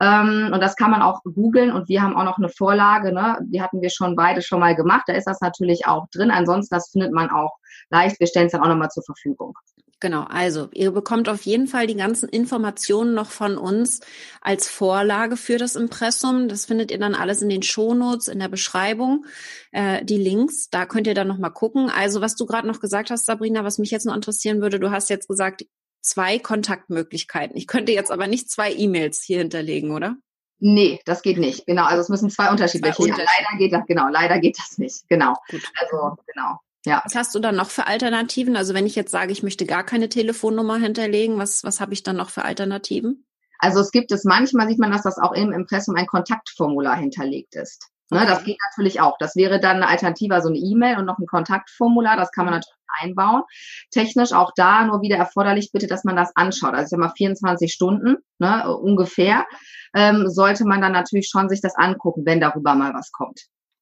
Ähm, 0.01 0.51
und 0.53 0.63
das 0.63 0.77
kann 0.77 0.91
man 0.91 1.03
auch 1.03 1.23
googeln 1.23 1.73
und 1.73 1.89
wir 1.89 2.03
haben 2.03 2.17
auch 2.17 2.25
noch 2.25 2.39
eine 2.39 2.51
Vorlage, 2.51 3.13
ne? 3.13 3.39
die 3.45 3.63
hatten 3.63 3.81
wir 3.81 3.89
schon 3.91 4.15
beide 4.15 4.43
schon 4.43 4.61
mal 4.61 4.75
gemacht. 4.75 5.05
Da 5.07 5.15
ist 5.15 5.27
das 5.27 5.41
natürlich 5.41 5.87
auch 5.87 6.07
drin. 6.11 6.31
Ansonsten, 6.31 6.75
das 6.75 6.91
findet 6.91 7.13
man 7.13 7.31
auch 7.31 7.57
leicht. 7.91 8.21
Wir 8.21 8.27
stellen 8.27 8.47
es 8.47 8.53
dann 8.53 8.63
auch 8.63 8.69
nochmal 8.69 8.91
zur 8.91 9.05
Verfügung. 9.05 9.55
Genau, 9.99 10.25
also 10.25 10.69
ihr 10.73 10.91
bekommt 10.91 11.27
auf 11.29 11.43
jeden 11.43 11.67
Fall 11.69 11.87
die 11.87 11.97
ganzen 11.97 12.29
Informationen 12.29 13.15
noch 13.15 13.31
von 13.31 13.57
uns 13.57 14.01
als 14.43 14.69
Vorlage 14.69 15.39
für 15.39 15.57
das 15.57 15.75
Impressum. 15.75 16.49
Das 16.49 16.67
findet 16.67 16.91
ihr 16.91 16.99
dann 16.99 17.15
alles 17.15 17.41
in 17.41 17.49
den 17.49 17.63
Shownotes, 17.63 18.29
in 18.29 18.39
der 18.39 18.49
Beschreibung, 18.49 19.25
äh, 19.73 20.05
die 20.05 20.19
Links. 20.19 20.69
Da 20.69 20.85
könnt 20.85 21.07
ihr 21.07 21.15
dann 21.15 21.29
nochmal 21.29 21.53
gucken. 21.53 21.89
Also 21.89 22.21
was 22.21 22.37
du 22.37 22.45
gerade 22.45 22.69
noch 22.69 22.81
gesagt 22.81 23.11
hast, 23.11 23.25
Sabrina, 23.25 23.65
was 23.65 23.79
mich 23.79 23.91
jetzt 23.91 24.05
noch 24.05 24.15
interessieren 24.15 24.61
würde, 24.61 24.79
du 24.79 24.91
hast 24.91 25.09
jetzt 25.09 25.29
gesagt, 25.29 25.65
zwei 26.03 26.39
Kontaktmöglichkeiten. 26.39 27.57
Ich 27.57 27.67
könnte 27.67 27.93
jetzt 27.93 28.11
aber 28.11 28.27
nicht 28.27 28.51
zwei 28.51 28.73
E-Mails 28.73 29.23
hier 29.23 29.39
hinterlegen, 29.39 29.93
oder? 29.93 30.17
Nee, 30.59 31.01
das 31.05 31.23
geht 31.23 31.39
nicht. 31.39 31.67
Genau, 31.67 31.85
also 31.85 32.03
es 32.03 32.09
müssen 32.09 32.31
zwei 32.31 32.51
unterschiedliche. 32.51 32.97
Zwei 32.97 33.09
ja, 33.09 33.17
leider 33.17 33.59
geht 33.59 33.73
das, 33.73 33.87
genau, 33.87 34.09
leider 34.09 34.39
geht 34.41 34.59
das 34.59 34.79
nicht. 34.79 35.09
Genau. 35.09 35.35
Gut. 35.51 35.63
Also, 35.81 36.17
genau. 36.27 36.59
Ja. 36.87 37.03
Was 37.05 37.17
hast 37.17 37.35
du 37.35 37.41
dann 37.41 37.57
noch 37.57 37.69
für 37.69 37.89
Alternativen? 37.89 38.57
Also 38.57 38.73
wenn 38.73 38.87
ich 38.87 38.95
jetzt 38.95 39.11
sage, 39.11 39.33
ich 39.33 39.43
möchte 39.43 39.67
gar 39.67 39.85
keine 39.85 40.09
Telefonnummer 40.09 40.77
hinterlegen, 40.77 41.37
was, 41.37 41.65
was 41.65 41.81
habe 41.81 41.93
ich 41.93 42.05
dann 42.05 42.17
noch 42.17 42.31
für 42.31 42.45
Alternativen? 42.45 43.27
Also 43.59 43.81
es 43.81 43.91
gibt 43.91 44.13
es 44.13 44.25
manchmal, 44.25 44.69
sieht 44.69 44.79
man, 44.79 44.93
dass 44.93 45.03
das 45.03 45.19
auch 45.19 45.33
im 45.33 45.53
Impressum 45.53 45.97
ein 45.97 46.07
Kontaktformular 46.07 46.97
hinterlegt 46.97 47.57
ist. 47.57 47.91
Ne, 48.11 48.19
okay. 48.19 48.29
Das 48.29 48.45
geht 48.45 48.59
natürlich 48.71 49.01
auch. 49.01 49.17
Das 49.19 49.35
wäre 49.35 49.59
dann 49.59 49.77
eine 49.77 49.89
Alternative, 49.89 50.41
so 50.41 50.49
eine 50.49 50.59
E-Mail 50.59 50.99
und 50.99 51.07
noch 51.07 51.19
ein 51.19 51.27
Kontaktformular. 51.27 52.17
Das 52.17 52.31
kann 52.31 52.45
man 52.45 52.55
natürlich 52.55 52.77
einbauen. 53.03 53.43
Technisch 53.91 54.33
auch 54.33 54.53
da 54.55 54.85
nur 54.85 55.03
wieder 55.03 55.17
erforderlich 55.17 55.73
bitte, 55.73 55.89
dass 55.89 56.05
man 56.05 56.15
das 56.15 56.31
anschaut. 56.37 56.75
Also 56.75 56.85
ich 56.85 56.91
sag 56.91 57.01
mal 57.01 57.13
24 57.17 57.73
Stunden 57.73 58.19
ne, 58.39 58.77
ungefähr 58.77 59.45
ähm, 59.93 60.29
sollte 60.29 60.65
man 60.65 60.81
dann 60.81 60.93
natürlich 60.93 61.29
schon 61.29 61.49
sich 61.49 61.61
das 61.61 61.75
angucken, 61.75 62.25
wenn 62.25 62.41
darüber 62.41 62.77
mal 62.77 62.95
was 62.95 63.11
kommt. 63.11 63.41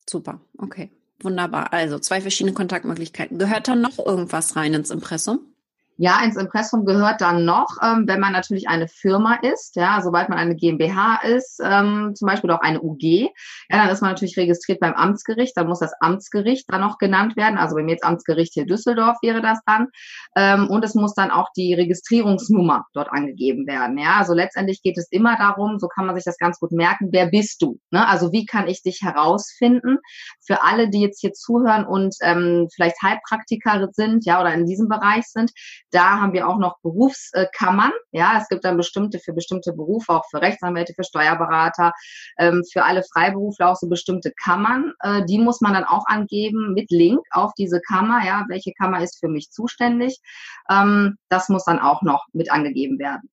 Super, 0.09 0.41
okay. 0.57 0.91
Wunderbar. 1.21 1.73
Also 1.73 1.99
zwei 1.99 2.21
verschiedene 2.21 2.55
Kontaktmöglichkeiten. 2.55 3.39
Gehört 3.39 3.69
dann 3.69 3.81
noch 3.81 3.99
irgendwas 3.99 4.57
rein 4.57 4.75
ins 4.75 4.91
Impressum? 4.91 5.54
Ja, 5.97 6.25
ins 6.25 6.37
Impressum 6.37 6.85
gehört 6.85 7.21
dann 7.21 7.45
noch, 7.45 7.69
ähm, 7.81 8.09
wenn 8.09 8.19
man 8.19 8.33
natürlich 8.33 8.69
eine 8.69 8.89
Firma 8.89 9.37
ist, 9.43 9.77
ja, 9.77 10.01
sobald 10.03 10.29
man 10.29 10.39
eine 10.39 10.57
GmbH 10.57 11.21
ist, 11.23 11.61
ähm, 11.63 12.15
zum 12.17 12.27
Beispiel 12.27 12.51
auch 12.51 12.63
eine 12.63 12.83
UG, 12.83 13.31
ja, 13.71 13.79
dann 13.79 13.89
ist 13.91 14.01
man 14.01 14.11
natürlich 14.11 14.37
registriert 14.37 14.81
beim 14.81 14.95
Amtsgericht, 14.95 15.57
dann 15.57 15.69
muss 15.69 15.79
das 15.79 15.93
Amtsgericht 16.01 16.65
dann 16.69 16.81
noch 16.81 16.99
genannt 16.99 17.37
werden, 17.37 17.59
also 17.59 17.77
bei 17.77 17.85
mir 17.85 17.93
jetzt 17.93 18.05
Amtsgericht 18.05 18.55
hier 18.55 18.67
Düsseldorf 18.67 19.19
wäre 19.23 19.41
das 19.41 19.61
dann, 19.67 19.87
ähm, 20.37 20.69
und 20.69 20.85
es 20.85 20.97
muss 20.97 21.15
dann 21.15 21.31
auch 21.31 21.51
die 21.57 21.75
Registrierungsnummer 21.75 22.87
dort 22.93 23.13
angegeben 23.13 23.69
werden, 23.69 23.97
ja, 23.97 24.17
also 24.19 24.35
letztendlich 24.35 24.83
geht 24.83 24.99
es 24.99 25.07
immer 25.13 25.37
darum, 25.37 25.79
so 25.79 25.87
kann 25.87 26.07
man 26.07 26.17
sich 26.17 26.25
das 26.25 26.39
ganz 26.39 26.59
gut 26.59 26.73
merken, 26.73 27.11
wer 27.13 27.27
bist 27.27 27.63
du, 27.63 27.79
ne? 27.93 28.09
also 28.09 28.33
wie 28.33 28.47
kann 28.47 28.67
ich 28.67 28.83
dich 28.83 29.03
herausfinden, 29.03 29.99
für 30.45 30.65
alle, 30.65 30.91
die 30.91 31.03
jetzt 31.03 31.21
hier 31.21 31.33
zuhören 31.33 31.87
und 31.87 32.17
ähm, 32.23 32.67
vielleicht 32.75 33.01
Heilpraktiker 33.01 33.91
sind, 33.93 34.27
ja, 34.27 34.41
oder 34.41 34.53
in 34.55 34.67
diesem 34.67 34.89
Bereich 34.89 35.27
sind, 35.27 35.53
da 35.95 36.21
haben 36.21 36.33
wir 36.33 36.49
auch 36.49 36.59
noch 36.59 36.79
Berufskammern. 36.83 37.93
Ja, 38.11 38.39
es 38.41 38.49
gibt 38.49 38.65
dann 38.65 38.77
bestimmte 38.77 39.21
für 39.21 39.33
bestimmte 39.33 39.73
Berufe, 39.73 40.13
auch 40.13 40.25
für 40.29 40.43
Rechtsanwälte, 40.43 40.93
für 40.95 41.05
Steuerberater, 41.05 41.93
ähm, 42.39 42.63
für 42.71 42.85
alle 42.85 43.05
Freiberufler 43.05 43.71
auch 43.71 43.77
so 43.77 43.89
bestimmte 43.89 44.33
Kammern. 44.43 44.93
Äh, 45.01 45.25
die 45.25 45.39
muss 45.39 45.61
man 45.61 45.75
dann 45.75 45.85
auch 45.85 46.07
angeben 46.07 46.75
mit 46.75 46.91
Link 46.91 47.21
auf 47.31 47.53
diese 47.57 47.81
Kammer. 47.81 48.25
Ja, 48.27 48.45
welche 48.49 48.73
Kammer 48.73 49.03
ist 49.03 49.21
für 49.21 49.29
mich 49.29 49.51
zuständig? 49.51 50.21
Ähm, 50.69 51.17
das 51.29 51.49
muss 51.49 51.65
dann 51.65 51.79
auch 51.79 52.03
noch 52.03 52.27
mit 52.33 52.51
angegeben 52.51 52.99
werden. 52.99 53.31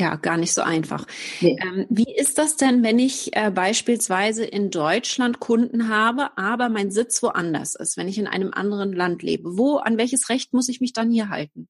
Ja, 0.00 0.14
gar 0.16 0.36
nicht 0.36 0.54
so 0.54 0.62
einfach. 0.62 1.06
Nee. 1.40 1.56
Ähm, 1.60 1.86
wie 1.88 2.14
ist 2.14 2.38
das 2.38 2.56
denn, 2.56 2.84
wenn 2.84 2.98
ich 2.98 3.34
äh, 3.34 3.50
beispielsweise 3.50 4.44
in 4.44 4.70
Deutschland 4.70 5.40
Kunden 5.40 5.88
habe, 5.88 6.36
aber 6.36 6.68
mein 6.68 6.90
Sitz 6.90 7.22
woanders 7.22 7.74
ist, 7.74 7.96
wenn 7.96 8.06
ich 8.06 8.18
in 8.18 8.28
einem 8.28 8.52
anderen 8.52 8.92
Land 8.92 9.22
lebe? 9.22 9.56
Wo, 9.58 9.76
an 9.76 9.98
welches 9.98 10.28
Recht 10.28 10.52
muss 10.52 10.68
ich 10.68 10.80
mich 10.80 10.92
dann 10.92 11.10
hier 11.10 11.30
halten? 11.30 11.68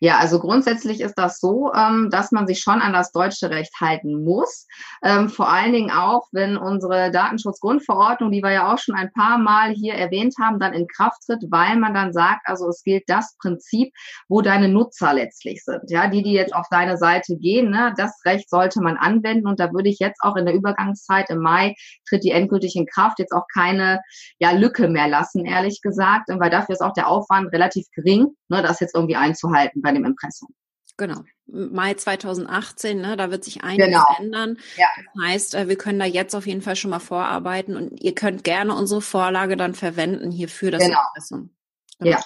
Ja, 0.00 0.18
also 0.18 0.38
grundsätzlich 0.38 1.00
ist 1.00 1.14
das 1.14 1.40
so, 1.40 1.72
ähm, 1.72 2.08
dass 2.10 2.32
man 2.32 2.46
sich 2.46 2.60
schon 2.60 2.80
an 2.80 2.92
das 2.92 3.12
deutsche 3.12 3.50
Recht 3.50 3.72
halten 3.80 4.24
muss. 4.24 4.66
Ähm, 5.02 5.28
vor 5.28 5.50
allen 5.50 5.72
Dingen 5.72 5.90
auch, 5.90 6.28
wenn 6.32 6.56
unsere 6.56 7.10
Datenschutzgrundverordnung, 7.10 8.30
die 8.30 8.42
wir 8.42 8.52
ja 8.52 8.72
auch 8.72 8.78
schon 8.78 8.94
ein 8.94 9.12
paar 9.12 9.38
Mal 9.38 9.70
hier 9.70 9.94
erwähnt 9.94 10.34
haben, 10.40 10.58
dann 10.58 10.74
in 10.74 10.86
Kraft 10.86 11.22
tritt, 11.26 11.44
weil 11.50 11.76
man 11.76 11.94
dann 11.94 12.12
sagt, 12.12 12.42
also 12.44 12.68
es 12.68 12.82
gilt 12.82 13.04
das 13.06 13.36
Prinzip, 13.40 13.92
wo 14.28 14.42
deine 14.42 14.68
Nutzer 14.68 15.14
letztlich 15.14 15.64
sind. 15.64 15.88
Ja, 15.88 16.08
die, 16.08 16.22
die 16.22 16.32
jetzt 16.32 16.54
auf 16.54 16.66
deine 16.70 16.96
Seite 16.96 17.36
gehen, 17.36 17.70
ne, 17.70 17.94
das 17.96 18.20
Recht 18.24 18.50
sollte 18.50 18.82
man 18.82 18.96
anwenden. 18.96 19.46
Und 19.46 19.60
da 19.60 19.72
würde 19.72 19.88
ich 19.88 19.98
jetzt 19.98 20.20
auch 20.22 20.36
in 20.36 20.44
der 20.44 20.54
Übergangszeit 20.54 21.30
im 21.30 21.38
Mai 21.38 21.74
tritt 22.08 22.24
die 22.24 22.30
endgültig 22.30 22.76
in 22.76 22.86
Kraft, 22.86 23.18
jetzt 23.18 23.32
auch 23.32 23.46
keine 23.52 24.00
ja, 24.38 24.50
Lücke 24.50 24.88
mehr 24.88 25.08
lassen, 25.08 25.44
ehrlich 25.44 25.80
gesagt, 25.82 26.28
weil 26.28 26.50
dafür 26.50 26.74
ist 26.74 26.82
auch 26.82 26.92
der 26.92 27.08
Aufwand 27.08 27.52
relativ 27.52 27.86
gering, 27.94 28.26
ne, 28.48 28.62
das 28.62 28.80
jetzt 28.80 28.94
irgendwie 28.94 29.16
einzuhalten 29.16 29.82
bei 29.86 29.92
dem 29.92 30.04
Impressum. 30.04 30.48
Genau. 30.96 31.22
Mai 31.46 31.94
2018, 31.94 33.00
ne, 33.00 33.16
da 33.16 33.30
wird 33.30 33.44
sich 33.44 33.62
einiges 33.62 33.86
genau. 33.86 34.04
ändern. 34.18 34.58
Ja. 34.76 34.88
Das 35.14 35.24
heißt, 35.24 35.54
äh, 35.54 35.68
wir 35.68 35.76
können 35.76 35.98
da 35.98 36.06
jetzt 36.06 36.34
auf 36.34 36.46
jeden 36.46 36.62
Fall 36.62 36.74
schon 36.74 36.90
mal 36.90 37.00
vorarbeiten 37.00 37.76
und 37.76 38.00
ihr 38.00 38.14
könnt 38.14 38.44
gerne 38.44 38.74
unsere 38.74 39.02
Vorlage 39.02 39.56
dann 39.56 39.74
verwenden 39.74 40.30
hier 40.30 40.48
für 40.48 40.70
das 40.70 40.82
genau. 40.82 40.98
Impressum. 41.08 41.50
Genau. 41.98 42.10
Ja. 42.12 42.24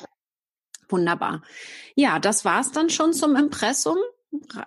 Wunderbar. 0.89 1.43
Ja, 1.97 2.19
das 2.19 2.45
war's 2.45 2.71
dann 2.71 2.91
schon 2.91 3.13
zum 3.13 3.37
Impressum 3.37 3.99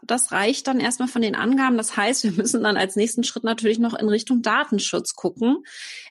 das 0.01 0.31
reicht 0.31 0.67
dann 0.67 0.79
erstmal 0.79 1.07
von 1.07 1.21
den 1.21 1.35
Angaben. 1.35 1.77
Das 1.77 1.95
heißt, 1.95 2.23
wir 2.23 2.31
müssen 2.33 2.63
dann 2.63 2.75
als 2.75 2.95
nächsten 2.95 3.23
Schritt 3.23 3.43
natürlich 3.43 3.79
noch 3.79 3.93
in 3.93 4.09
Richtung 4.09 4.41
Datenschutz 4.41 5.15
gucken, 5.15 5.63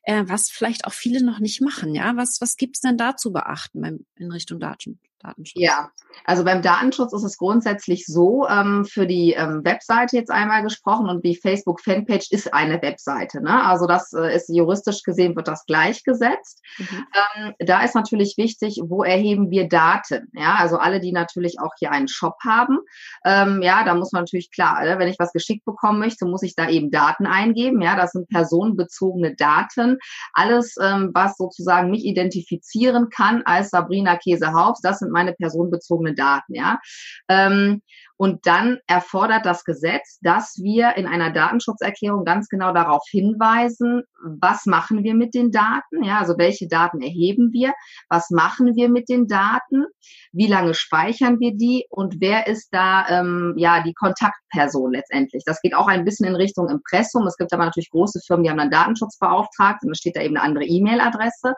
äh, 0.05 0.25
was 0.27 0.51
vielleicht 0.51 0.87
auch 0.87 0.93
viele 0.93 1.23
noch 1.23 1.39
nicht 1.39 1.61
machen. 1.61 1.95
Ja, 1.95 2.17
was, 2.17 2.41
was 2.41 2.57
gibt's 2.57 2.81
denn 2.81 2.97
da 2.97 3.17
zu 3.17 3.33
beachten 3.33 4.07
in 4.17 4.33
Richtung 4.33 4.59
Daten, 4.59 5.01
Datenschutz? 5.19 5.61
Ja, 5.63 5.93
also 6.25 6.45
beim 6.45 6.63
Datenschutz 6.63 7.13
ist 7.13 7.25
es 7.25 7.37
grundsätzlich 7.37 8.07
so, 8.07 8.47
ähm, 8.49 8.85
für 8.85 9.07
die 9.07 9.33
ähm, 9.33 9.65
Webseite 9.65 10.17
jetzt 10.17 10.31
einmal 10.31 10.63
gesprochen 10.63 11.09
und 11.09 11.25
die 11.25 11.37
Facebook 11.37 11.81
Fanpage 11.81 12.31
ist 12.31 12.53
eine 12.53 12.81
Webseite. 12.83 13.43
Ne? 13.43 13.65
Also 13.65 13.87
das 13.87 14.13
äh, 14.13 14.35
ist 14.35 14.49
juristisch 14.49 15.03
gesehen, 15.03 15.37
wird 15.37 15.49
das 15.49 15.67
gleichgesetzt. 15.67 16.63
Mhm. 16.79 17.07
Ähm, 17.37 17.55
da 17.59 17.83
ist 17.83 17.95
natürlich 17.95 18.35
wichtig, 18.37 18.81
wo 18.85 19.03
erheben 19.03 19.51
wir 19.51 19.69
Daten? 19.69 20.29
Ja, 20.35 20.57
also 20.57 20.77
alle, 20.77 21.01
die 21.01 21.13
natürlich 21.13 21.61
auch 21.61 21.73
hier 21.79 21.91
einen 21.91 22.09
Shop 22.09 22.37
haben, 22.45 22.79
ähm, 23.25 23.63
ja, 23.63 23.85
da 23.85 23.95
muss 23.95 24.13
man 24.13 24.23
natürlich 24.23 24.51
klar, 24.51 24.83
ne? 24.85 24.99
wenn 24.99 25.09
ich 25.09 25.19
was 25.19 25.33
geschickt 25.33 25.65
bekommen 25.65 25.99
möchte, 25.99 26.27
muss 26.27 26.43
ich 26.43 26.55
da 26.55 26.69
eben 26.69 26.91
Daten 26.91 27.27
eingeben. 27.27 27.81
Ja, 27.83 27.97
das 27.97 28.13
sind 28.13 28.29
personenbezogene 28.29 29.35
Daten. 29.35 29.99
Alles, 30.33 30.77
ähm, 30.81 31.11
was 31.15 31.37
sozusagen 31.37 31.91
mich 31.91 32.05
identifizieren 32.05 33.09
kann 33.11 33.43
als 33.45 33.71
Sabrina 33.71 34.17
Käsehaus, 34.17 34.81
das 34.83 35.01
sind 35.01 35.11
meine 35.11 35.33
personenbezogenen 35.33 36.02
Daten, 36.15 36.55
ja. 36.55 36.81
Ähm, 37.29 37.83
und 38.17 38.47
dann 38.47 38.79
erfordert 38.87 39.47
das 39.47 39.65
Gesetz, 39.65 40.19
dass 40.23 40.59
wir 40.63 40.97
in 40.97 41.07
einer 41.07 41.31
Datenschutzerklärung 41.31 42.25
ganz 42.25 42.49
genau 42.49 42.73
darauf 42.73 43.03
hinweisen, 43.11 44.03
was 44.23 44.67
machen 44.67 45.03
wir 45.03 45.15
mit 45.15 45.35
den 45.35 45.51
Daten, 45.51 46.03
ja, 46.03 46.19
also 46.19 46.39
welche 46.39 46.69
Daten 46.69 47.01
erheben 47.01 47.53
wir, 47.53 47.73
was 48.09 48.31
machen 48.31 48.75
wir 48.75 48.89
mit 48.89 49.09
den 49.09 49.27
Daten, 49.27 49.87
wie 50.33 50.47
lange 50.47 50.75
speichern 50.75 51.41
wir 51.41 51.55
die 51.55 51.87
und 51.91 52.21
wer 52.21 52.47
ist 52.47 52.69
da 52.73 53.07
ähm, 53.09 53.55
ja 53.57 53.83
die 53.83 53.95
Kontaktperson 53.95 54.93
letztendlich. 54.93 55.43
Das 55.45 55.61
geht 55.61 55.75
auch 55.75 55.89
ein 55.89 56.05
bisschen 56.05 56.27
in 56.27 56.37
Richtung 56.37 56.69
Impressum. 56.69 57.27
Es 57.27 57.37
gibt 57.37 57.53
aber 57.53 57.65
natürlich 57.65 57.91
große 57.91 58.21
Firmen, 58.27 58.45
die 58.45 58.51
haben 58.51 58.59
dann 58.59 58.71
Datenschutzbeauftragten, 58.71 59.89
da 59.89 59.95
steht 59.95 60.17
da 60.17 60.23
eben 60.23 60.37
eine 60.37 60.47
andere 60.47 60.65
E-Mail-Adresse. 60.65 61.55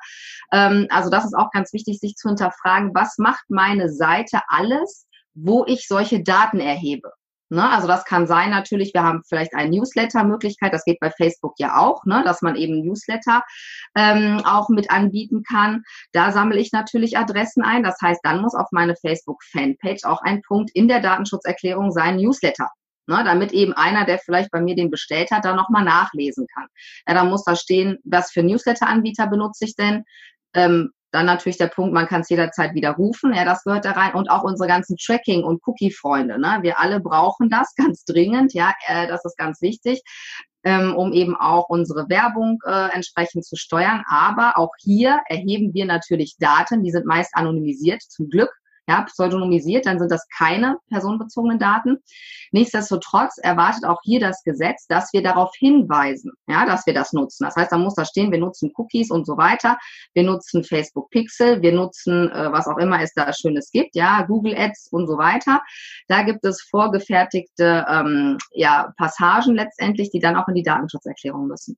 Ähm, 0.53 0.87
also 0.91 1.11
das 1.11 1.25
ist 1.25 1.35
auch 1.35 1.51
ganz 1.51 1.73
wichtig, 1.73 1.99
sich 2.01 2.15
zu 2.17 2.29
hinterfragen, 2.29 2.93
was 2.95 3.19
macht 3.19 3.45
meine 3.49 3.89
Seite 3.89 4.41
alles, 4.49 5.07
wo 5.35 5.65
ich 5.67 5.87
solche 5.87 6.23
Daten 6.23 6.61
erhebe. 6.61 7.11
Ne? 7.51 7.71
Also 7.71 7.87
das 7.87 8.05
kann 8.05 8.27
sein 8.27 8.51
natürlich, 8.51 8.95
wir 8.95 9.03
haben 9.03 9.23
vielleicht 9.29 9.55
eine 9.55 9.71
Newsletter-Möglichkeit, 9.71 10.73
das 10.73 10.85
geht 10.85 10.99
bei 11.01 11.11
Facebook 11.11 11.55
ja 11.59 11.79
auch, 11.79 12.05
ne? 12.05 12.23
dass 12.25 12.43
man 12.43 12.57
eben 12.57 12.81
Newsletter 12.81 13.43
ähm, 13.95 14.41
auch 14.45 14.69
mit 14.69 14.91
anbieten 14.91 15.43
kann. 15.43 15.83
Da 16.13 16.33
sammle 16.33 16.59
ich 16.59 16.73
natürlich 16.73 17.19
Adressen 17.19 17.63
ein. 17.63 17.83
Das 17.83 18.01
heißt, 18.01 18.21
dann 18.23 18.41
muss 18.41 18.55
auf 18.55 18.69
meine 18.73 18.97
Facebook-Fanpage 18.97 20.05
auch 20.05 20.23
ein 20.23 20.43
Punkt 20.43 20.71
in 20.75 20.89
der 20.89 21.01
Datenschutzerklärung 21.01 21.93
sein, 21.93 22.17
Newsletter. 22.17 22.71
Ne, 23.07 23.23
damit 23.23 23.53
eben 23.53 23.75
einer, 23.75 24.07
der 24.07 24.19
vielleicht 24.19 24.51
bei 24.51 24.63
mir 24.63 24.75
den 24.75 24.91
bestellt 24.91 25.31
hat, 25.31 25.45
da 25.45 25.55
nochmal 25.55 25.85
nachlesen 25.85 26.47
kann. 26.55 26.69
Ja, 27.07 27.13
da 27.13 27.25
muss 27.25 27.45
da 27.45 27.55
stehen, 27.55 27.99
was 28.03 28.31
für 28.31 28.43
Newsletter-Anbieter 28.43 29.27
benutze 29.27 29.67
ich 29.67 29.77
denn, 29.77 30.05
ähm, 30.55 30.91
dann 31.15 31.27
natürlich 31.27 31.59
der 31.59 31.69
Punkt, 31.69 31.95
man 31.95 32.09
kann 32.09 32.23
es 32.23 32.29
jederzeit 32.29 32.75
widerrufen. 32.75 33.33
Ja, 33.33 33.45
das 33.45 33.63
gehört 33.63 33.85
da 33.85 33.93
rein. 33.93 34.15
Und 34.15 34.31
auch 34.31 34.43
unsere 34.43 34.67
ganzen 34.67 34.97
Tracking- 34.97 35.45
und 35.45 35.63
Cookie-Freunde. 35.65 36.41
Ne? 36.41 36.59
Wir 36.63 36.81
alle 36.81 36.99
brauchen 37.01 37.49
das 37.49 37.75
ganz 37.77 38.05
dringend. 38.05 38.53
Ja, 38.53 38.75
äh, 38.89 39.07
das 39.07 39.25
ist 39.25 39.39
ganz 39.39 39.63
wichtig, 39.63 40.03
ähm, 40.65 40.95
um 40.97 41.13
eben 41.13 41.37
auch 41.37 41.69
unsere 41.69 42.09
Werbung 42.09 42.59
äh, 42.67 42.93
entsprechend 42.93 43.45
zu 43.45 43.55
steuern. 43.55 44.03
Aber 44.09 44.59
auch 44.59 44.73
hier 44.81 45.21
erheben 45.29 45.73
wir 45.73 45.87
natürlich 45.87 46.37
Daten. 46.39 46.83
Die 46.83 46.91
sind 46.91 47.07
meist 47.07 47.31
anonymisiert, 47.37 48.03
zum 48.03 48.29
Glück 48.29 48.51
ja, 48.89 49.03
pseudonymisiert, 49.03 49.87
dann 49.87 49.99
sind 49.99 50.11
das 50.11 50.27
keine 50.37 50.79
personenbezogenen 50.91 51.59
Daten. 51.59 51.99
Nichtsdestotrotz 52.53 53.39
erwartet 53.39 53.85
auch 53.85 54.01
hier 54.05 54.21
das 54.21 54.43
Gesetz, 54.45 54.87
dass 54.87 55.13
wir 55.13 55.23
darauf 55.23 55.53
hinweisen, 55.57 56.33
ja, 56.47 56.67
dass 56.67 56.87
wir 56.87 56.95
das 56.95 57.13
nutzen. 57.13 57.45
Das 57.45 57.57
heißt, 57.57 57.73
da 57.73 57.79
muss 57.79 57.95
da 57.95 58.05
stehen, 58.05 58.31
wir 58.31 58.39
nutzen 58.39 58.73
Cookies 58.77 59.11
und 59.11 59.27
so 59.27 59.37
weiter. 59.37 59.79
Wir 60.13 60.23
nutzen 60.23 60.65
Facebook 60.65 61.11
Pixel, 61.11 61.63
wir 61.63 61.73
nutzen, 61.73 62.31
äh, 62.31 62.53
was 62.53 62.67
auch 62.67 62.79
immer 62.79 63.01
es 63.01 63.13
da 63.15 63.33
Schönes 63.33 63.71
gibt, 63.71 63.97
ja, 63.97 64.23
Google 64.23 64.57
Ads 64.57 64.89
und 64.93 65.07
so 65.07 65.19
weiter. 65.19 65.63
Da 66.09 66.23
gibt 66.23 66.45
es 66.45 66.63
vorgefertigte 66.63 67.87
ähm, 67.89 68.39
ja, 68.53 68.93
Passagen 68.97 69.55
letztendlich, 69.55 70.11
die 70.11 70.21
dann 70.21 70.37
auch 70.37 70.49
in 70.49 70.55
die 70.55 70.63
Datenschutzerklärung 70.63 71.47
müssen. 71.47 71.77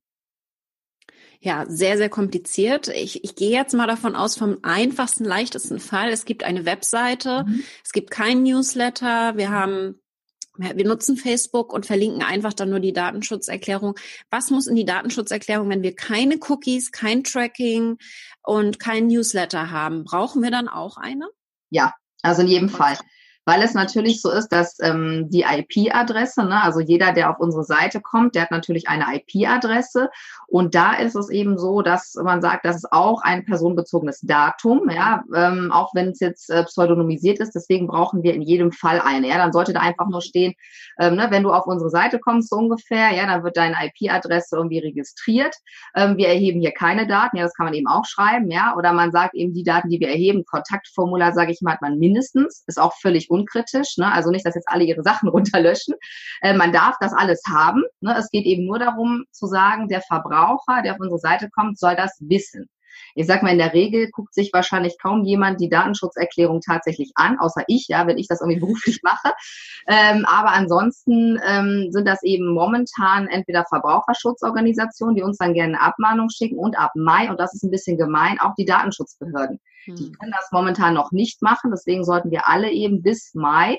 Ja, 1.40 1.64
sehr, 1.68 1.96
sehr 1.96 2.08
kompliziert. 2.08 2.88
Ich, 2.88 3.24
ich 3.24 3.36
gehe 3.36 3.50
jetzt 3.50 3.74
mal 3.74 3.86
davon 3.86 4.16
aus, 4.16 4.36
vom 4.36 4.58
einfachsten, 4.62 5.24
leichtesten 5.24 5.78
Fall. 5.78 6.10
Es 6.10 6.24
gibt 6.24 6.44
eine 6.44 6.64
Webseite, 6.64 7.44
mhm. 7.46 7.62
es 7.84 7.92
gibt 7.92 8.10
kein 8.10 8.42
Newsletter, 8.42 9.36
wir 9.36 9.50
haben 9.50 10.00
wir 10.58 10.86
nutzen 10.86 11.18
Facebook 11.18 11.72
und 11.72 11.84
verlinken 11.84 12.22
einfach 12.22 12.54
dann 12.54 12.70
nur 12.70 12.80
die 12.80 12.94
Datenschutzerklärung. 12.94 13.94
Was 14.30 14.50
muss 14.50 14.66
in 14.66 14.74
die 14.74 14.86
Datenschutzerklärung, 14.86 15.68
wenn 15.68 15.82
wir 15.82 15.94
keine 15.94 16.38
Cookies, 16.48 16.92
kein 16.92 17.24
Tracking 17.24 17.98
und 18.42 18.80
kein 18.80 19.06
Newsletter 19.06 19.70
haben? 19.70 20.04
Brauchen 20.04 20.42
wir 20.42 20.50
dann 20.50 20.68
auch 20.68 20.96
eine? 20.96 21.28
Ja, 21.68 21.92
also 22.22 22.40
in 22.40 22.48
jedem 22.48 22.68
Fall 22.70 22.96
weil 23.46 23.62
es 23.62 23.74
natürlich 23.74 24.20
so 24.20 24.30
ist, 24.30 24.48
dass 24.48 24.76
ähm, 24.82 25.28
die 25.30 25.42
IP-Adresse, 25.42 26.44
ne, 26.44 26.62
also 26.62 26.80
jeder, 26.80 27.12
der 27.12 27.30
auf 27.30 27.38
unsere 27.38 27.62
Seite 27.62 28.00
kommt, 28.00 28.34
der 28.34 28.42
hat 28.42 28.50
natürlich 28.50 28.88
eine 28.88 29.06
IP-Adresse 29.14 30.10
und 30.48 30.74
da 30.74 30.94
ist 30.94 31.14
es 31.14 31.30
eben 31.30 31.56
so, 31.56 31.80
dass 31.80 32.14
man 32.16 32.42
sagt, 32.42 32.64
das 32.64 32.76
ist 32.76 32.92
auch 32.92 33.22
ein 33.22 33.44
personenbezogenes 33.44 34.20
Datum, 34.22 34.90
ja, 34.90 35.22
ähm, 35.34 35.70
auch 35.70 35.94
wenn 35.94 36.08
es 36.08 36.18
jetzt 36.18 36.50
äh, 36.50 36.64
pseudonymisiert 36.64 37.38
ist, 37.38 37.54
deswegen 37.54 37.86
brauchen 37.86 38.24
wir 38.24 38.34
in 38.34 38.42
jedem 38.42 38.72
Fall 38.72 39.00
eine, 39.00 39.28
ja, 39.28 39.38
dann 39.38 39.52
sollte 39.52 39.72
da 39.72 39.80
einfach 39.80 40.08
nur 40.08 40.22
stehen, 40.22 40.54
ähm, 40.98 41.14
ne, 41.14 41.28
wenn 41.30 41.44
du 41.44 41.52
auf 41.52 41.66
unsere 41.66 41.90
Seite 41.90 42.18
kommst, 42.18 42.50
so 42.50 42.56
ungefähr, 42.56 43.14
ja, 43.14 43.26
dann 43.26 43.44
wird 43.44 43.56
deine 43.56 43.76
IP-Adresse 43.80 44.56
irgendwie 44.56 44.80
registriert, 44.80 45.54
ähm, 45.94 46.16
wir 46.16 46.28
erheben 46.28 46.60
hier 46.60 46.72
keine 46.72 47.06
Daten, 47.06 47.36
ja, 47.36 47.44
das 47.44 47.54
kann 47.54 47.66
man 47.66 47.74
eben 47.74 47.86
auch 47.86 48.06
schreiben, 48.06 48.50
ja, 48.50 48.74
oder 48.76 48.92
man 48.92 49.12
sagt 49.12 49.36
eben 49.36 49.54
die 49.54 49.62
Daten, 49.62 49.88
die 49.88 50.00
wir 50.00 50.08
erheben, 50.08 50.44
Kontaktformular, 50.44 51.32
sage 51.32 51.52
ich 51.52 51.60
mal, 51.60 51.74
hat 51.74 51.82
man 51.82 51.98
mindestens, 51.98 52.64
ist 52.66 52.80
auch 52.80 52.94
völlig 52.94 53.30
unkritisch. 53.36 53.96
Ne? 53.98 54.10
Also 54.10 54.30
nicht, 54.30 54.46
dass 54.46 54.54
jetzt 54.54 54.68
alle 54.68 54.84
ihre 54.84 55.02
Sachen 55.02 55.28
runterlöschen. 55.36 55.94
Äh, 56.42 56.54
man 56.54 56.72
darf 56.72 56.96
das 57.00 57.12
alles 57.12 57.42
haben. 57.48 57.84
Ne? 58.00 58.16
Es 58.18 58.30
geht 58.30 58.46
eben 58.46 58.66
nur 58.66 58.78
darum 58.78 59.24
zu 59.30 59.46
sagen, 59.46 59.88
der 59.88 60.00
Verbraucher, 60.00 60.82
der 60.82 60.94
auf 60.94 61.00
unsere 61.00 61.18
Seite 61.18 61.50
kommt, 61.50 61.78
soll 61.78 61.96
das 61.96 62.16
wissen. 62.20 62.68
Ich 63.14 63.26
sag 63.26 63.42
mal, 63.42 63.52
in 63.52 63.58
der 63.58 63.72
Regel 63.72 64.10
guckt 64.10 64.34
sich 64.34 64.52
wahrscheinlich 64.52 64.98
kaum 65.00 65.24
jemand 65.24 65.60
die 65.60 65.68
Datenschutzerklärung 65.68 66.60
tatsächlich 66.60 67.12
an, 67.14 67.38
außer 67.38 67.64
ich, 67.66 67.88
ja, 67.88 68.06
wenn 68.06 68.18
ich 68.18 68.28
das 68.28 68.40
irgendwie 68.40 68.60
beruflich 68.66 69.00
mache. 69.02 69.32
Ähm, 69.88 70.24
aber 70.26 70.50
ansonsten 70.50 71.40
ähm, 71.46 71.88
sind 71.90 72.06
das 72.06 72.22
eben 72.22 72.52
momentan 72.52 73.28
entweder 73.28 73.64
Verbraucherschutzorganisationen, 73.68 75.16
die 75.16 75.22
uns 75.22 75.38
dann 75.38 75.54
gerne 75.54 75.74
eine 75.74 75.82
Abmahnung 75.82 76.30
schicken 76.30 76.58
und 76.58 76.78
ab 76.78 76.92
Mai, 76.94 77.30
und 77.30 77.40
das 77.40 77.54
ist 77.54 77.62
ein 77.62 77.70
bisschen 77.70 77.96
gemein, 77.96 78.40
auch 78.40 78.54
die 78.56 78.64
Datenschutzbehörden. 78.64 79.60
Die 79.86 80.06
hm. 80.06 80.12
können 80.18 80.32
das 80.32 80.48
momentan 80.50 80.94
noch 80.94 81.12
nicht 81.12 81.42
machen. 81.42 81.70
Deswegen 81.70 82.04
sollten 82.04 82.30
wir 82.30 82.48
alle 82.48 82.70
eben 82.70 83.02
bis 83.02 83.34
Mai 83.34 83.78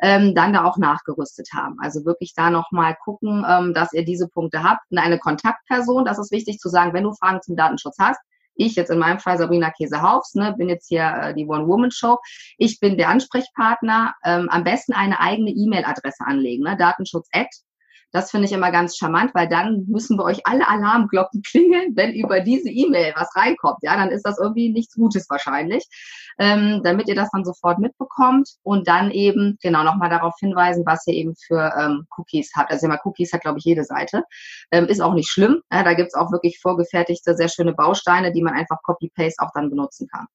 ähm, 0.00 0.34
dann 0.34 0.52
da 0.52 0.64
auch 0.64 0.78
nachgerüstet 0.78 1.48
haben. 1.52 1.76
Also 1.80 2.04
wirklich 2.04 2.34
da 2.34 2.50
nochmal 2.50 2.96
gucken, 3.02 3.44
ähm, 3.48 3.74
dass 3.74 3.92
ihr 3.92 4.04
diese 4.04 4.28
Punkte 4.28 4.62
habt. 4.62 4.82
Und 4.90 4.98
eine 4.98 5.18
Kontaktperson, 5.18 6.04
das 6.04 6.18
ist 6.18 6.32
wichtig 6.32 6.58
zu 6.58 6.68
sagen, 6.68 6.92
wenn 6.92 7.04
du 7.04 7.12
Fragen 7.12 7.42
zum 7.42 7.56
Datenschutz 7.56 7.96
hast, 7.98 8.20
ich 8.58 8.76
jetzt 8.76 8.90
in 8.90 8.98
meinem 8.98 9.20
Fall 9.20 9.38
Sabrina 9.38 9.70
Käsehaufs, 9.70 10.34
ne, 10.34 10.54
bin 10.58 10.68
jetzt 10.68 10.88
hier 10.88 11.04
äh, 11.22 11.34
die 11.34 11.46
One-Woman-Show. 11.46 12.18
Ich 12.58 12.80
bin 12.80 12.98
der 12.98 13.08
Ansprechpartner. 13.08 14.14
Ähm, 14.24 14.48
am 14.50 14.64
besten 14.64 14.92
eine 14.92 15.20
eigene 15.20 15.50
E-Mail-Adresse 15.50 16.24
anlegen, 16.26 16.64
ne, 16.64 16.76
datenschutz@ 16.76 17.64
das 18.12 18.30
finde 18.30 18.46
ich 18.46 18.52
immer 18.52 18.70
ganz 18.70 18.96
charmant, 18.96 19.34
weil 19.34 19.48
dann 19.48 19.84
müssen 19.86 20.16
wir 20.16 20.24
euch 20.24 20.40
alle 20.46 20.66
Alarmglocken 20.66 21.42
klingeln, 21.42 21.94
wenn 21.94 22.14
über 22.14 22.40
diese 22.40 22.70
E-Mail 22.70 23.12
was 23.16 23.34
reinkommt. 23.36 23.78
Ja, 23.82 23.96
dann 23.96 24.10
ist 24.10 24.22
das 24.22 24.38
irgendwie 24.38 24.70
nichts 24.70 24.94
Gutes 24.94 25.28
wahrscheinlich, 25.28 25.86
ähm, 26.38 26.80
damit 26.84 27.08
ihr 27.08 27.14
das 27.14 27.30
dann 27.32 27.44
sofort 27.44 27.78
mitbekommt 27.78 28.50
und 28.62 28.88
dann 28.88 29.10
eben 29.10 29.58
genau 29.62 29.82
nochmal 29.82 30.10
darauf 30.10 30.34
hinweisen, 30.40 30.84
was 30.86 31.06
ihr 31.06 31.14
eben 31.14 31.34
für 31.36 31.72
ähm, 31.78 32.06
Cookies 32.16 32.52
habt. 32.56 32.70
Also 32.70 32.86
immer 32.86 33.00
Cookies 33.04 33.32
hat, 33.32 33.42
glaube 33.42 33.58
ich, 33.58 33.64
jede 33.64 33.84
Seite. 33.84 34.24
Ähm, 34.70 34.86
ist 34.86 35.00
auch 35.00 35.14
nicht 35.14 35.30
schlimm. 35.30 35.62
Ja, 35.72 35.82
da 35.82 35.94
gibt's 35.94 36.14
auch 36.14 36.32
wirklich 36.32 36.58
vorgefertigte, 36.60 37.34
sehr 37.34 37.48
schöne 37.48 37.74
Bausteine, 37.74 38.32
die 38.32 38.42
man 38.42 38.54
einfach 38.54 38.78
Copy-Paste 38.82 39.42
auch 39.44 39.50
dann 39.54 39.70
benutzen 39.70 40.08
kann. 40.08 40.26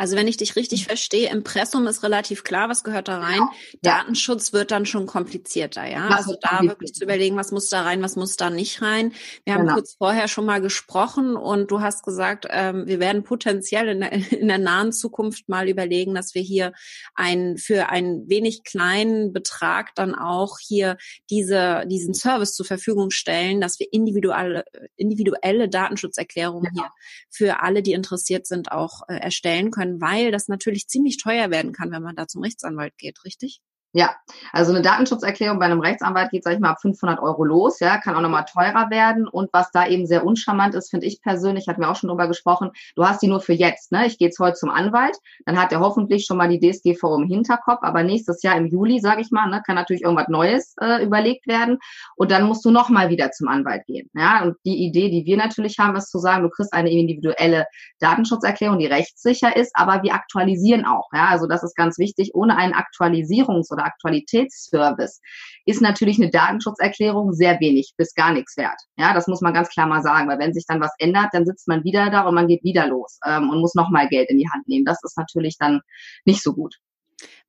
Also 0.00 0.16
wenn 0.16 0.28
ich 0.28 0.38
dich 0.38 0.56
richtig 0.56 0.86
verstehe, 0.86 1.28
Impressum 1.28 1.86
ist 1.86 2.02
relativ 2.02 2.42
klar, 2.42 2.70
was 2.70 2.84
gehört 2.84 3.08
da 3.08 3.18
rein. 3.18 3.34
Genau. 3.34 3.50
Datenschutz 3.82 4.54
wird 4.54 4.70
dann 4.70 4.86
schon 4.86 5.04
komplizierter, 5.04 5.86
ja. 5.86 6.08
Was 6.08 6.26
also 6.26 6.36
da 6.40 6.62
wirklich 6.62 6.94
zu 6.94 7.04
überlegen, 7.04 7.36
was 7.36 7.52
muss 7.52 7.68
da 7.68 7.82
rein, 7.82 8.02
was 8.02 8.16
muss 8.16 8.36
da 8.36 8.48
nicht 8.48 8.80
rein. 8.80 9.12
Wir 9.44 9.52
haben 9.52 9.64
genau. 9.64 9.74
kurz 9.74 9.96
vorher 9.98 10.26
schon 10.26 10.46
mal 10.46 10.62
gesprochen 10.62 11.36
und 11.36 11.70
du 11.70 11.82
hast 11.82 12.02
gesagt, 12.02 12.46
ähm, 12.48 12.86
wir 12.86 12.98
werden 12.98 13.24
potenziell 13.24 13.88
in 13.88 14.00
der, 14.00 14.12
in 14.40 14.48
der 14.48 14.56
nahen 14.56 14.94
Zukunft 14.94 15.50
mal 15.50 15.68
überlegen, 15.68 16.14
dass 16.14 16.34
wir 16.34 16.40
hier 16.40 16.72
ein 17.14 17.58
für 17.58 17.90
einen 17.90 18.26
wenig 18.26 18.64
kleinen 18.64 19.34
Betrag 19.34 19.94
dann 19.96 20.14
auch 20.14 20.56
hier 20.60 20.96
diese 21.28 21.84
diesen 21.86 22.14
Service 22.14 22.54
zur 22.54 22.64
Verfügung 22.64 23.10
stellen, 23.10 23.60
dass 23.60 23.78
wir 23.78 23.88
individuelle 23.92 24.64
individuelle 24.96 25.68
Datenschutzerklärungen 25.68 26.72
genau. 26.72 26.84
hier 26.84 26.90
für 27.28 27.62
alle, 27.62 27.82
die 27.82 27.92
interessiert 27.92 28.46
sind, 28.46 28.72
auch 28.72 29.02
äh, 29.06 29.16
erstellen 29.16 29.70
können 29.70 29.89
können, 29.90 30.00
weil 30.00 30.30
das 30.30 30.48
natürlich 30.48 30.86
ziemlich 30.88 31.18
teuer 31.18 31.50
werden 31.50 31.72
kann, 31.72 31.90
wenn 31.90 32.02
man 32.02 32.16
da 32.16 32.26
zum 32.26 32.42
Rechtsanwalt 32.42 32.96
geht, 32.98 33.24
richtig? 33.24 33.60
Ja, 33.92 34.14
also 34.52 34.72
eine 34.72 34.82
Datenschutzerklärung 34.82 35.58
bei 35.58 35.64
einem 35.64 35.80
Rechtsanwalt 35.80 36.30
geht, 36.30 36.44
sag 36.44 36.54
ich 36.54 36.60
mal, 36.60 36.70
ab 36.70 36.80
500 36.80 37.18
Euro 37.18 37.42
los, 37.42 37.80
ja, 37.80 37.98
kann 37.98 38.14
auch 38.14 38.20
nochmal 38.20 38.44
teurer 38.44 38.88
werden. 38.88 39.26
Und 39.26 39.52
was 39.52 39.72
da 39.72 39.88
eben 39.88 40.06
sehr 40.06 40.24
uncharmant 40.24 40.76
ist, 40.76 40.90
finde 40.90 41.06
ich 41.06 41.20
persönlich, 41.20 41.66
hatten 41.66 41.80
wir 41.80 41.90
auch 41.90 41.96
schon 41.96 42.08
drüber 42.08 42.28
gesprochen, 42.28 42.70
du 42.94 43.04
hast 43.04 43.20
die 43.20 43.26
nur 43.26 43.40
für 43.40 43.52
jetzt, 43.52 43.90
ne? 43.90 44.06
Ich 44.06 44.16
gehe 44.18 44.28
jetzt 44.28 44.38
heute 44.38 44.54
zum 44.54 44.70
Anwalt, 44.70 45.16
dann 45.44 45.60
hat 45.60 45.72
er 45.72 45.80
hoffentlich 45.80 46.24
schon 46.24 46.36
mal 46.36 46.48
die 46.48 46.60
DSGVO 46.60 47.16
im 47.16 47.26
Hinterkopf, 47.26 47.80
aber 47.82 48.04
nächstes 48.04 48.44
Jahr 48.44 48.56
im 48.56 48.66
Juli, 48.66 49.00
sage 49.00 49.22
ich 49.22 49.32
mal, 49.32 49.48
ne, 49.48 49.60
kann 49.66 49.74
natürlich 49.74 50.02
irgendwas 50.02 50.28
Neues 50.28 50.76
äh, 50.80 51.02
überlegt 51.02 51.48
werden. 51.48 51.78
Und 52.14 52.30
dann 52.30 52.44
musst 52.44 52.64
du 52.64 52.70
nochmal 52.70 53.08
wieder 53.08 53.32
zum 53.32 53.48
Anwalt 53.48 53.86
gehen. 53.86 54.08
Ja, 54.14 54.44
und 54.44 54.56
die 54.64 54.86
Idee, 54.86 55.10
die 55.10 55.24
wir 55.24 55.36
natürlich 55.36 55.80
haben, 55.80 55.96
ist 55.96 56.12
zu 56.12 56.20
sagen, 56.20 56.44
du 56.44 56.50
kriegst 56.50 56.72
eine 56.72 56.92
individuelle 56.92 57.66
Datenschutzerklärung, 57.98 58.78
die 58.78 58.86
rechtssicher 58.86 59.56
ist, 59.56 59.72
aber 59.74 60.04
wir 60.04 60.14
aktualisieren 60.14 60.84
auch. 60.86 61.08
Ja, 61.12 61.26
also 61.26 61.48
das 61.48 61.64
ist 61.64 61.74
ganz 61.74 61.98
wichtig, 61.98 62.30
ohne 62.34 62.56
einen 62.56 62.74
Aktualisierungs- 62.74 63.79
oder 63.80 63.86
Aktualitätsservice 63.86 65.20
ist 65.64 65.80
natürlich 65.80 66.18
eine 66.20 66.30
Datenschutzerklärung 66.30 67.32
sehr 67.32 67.58
wenig 67.60 67.94
bis 67.96 68.14
gar 68.14 68.32
nichts 68.32 68.56
wert. 68.56 68.80
Ja, 68.96 69.14
das 69.14 69.26
muss 69.26 69.40
man 69.40 69.54
ganz 69.54 69.68
klar 69.70 69.86
mal 69.86 70.02
sagen, 70.02 70.28
weil 70.28 70.38
wenn 70.38 70.52
sich 70.52 70.64
dann 70.66 70.80
was 70.80 70.92
ändert, 70.98 71.28
dann 71.32 71.46
sitzt 71.46 71.68
man 71.68 71.84
wieder 71.84 72.10
da 72.10 72.22
und 72.22 72.34
man 72.34 72.48
geht 72.48 72.62
wieder 72.64 72.86
los 72.86 73.18
ähm, 73.26 73.50
und 73.50 73.60
muss 73.60 73.74
nochmal 73.74 74.08
Geld 74.08 74.30
in 74.30 74.38
die 74.38 74.48
Hand 74.50 74.68
nehmen. 74.68 74.84
Das 74.84 74.98
ist 75.02 75.16
natürlich 75.16 75.56
dann 75.58 75.80
nicht 76.24 76.42
so 76.42 76.52
gut. 76.54 76.76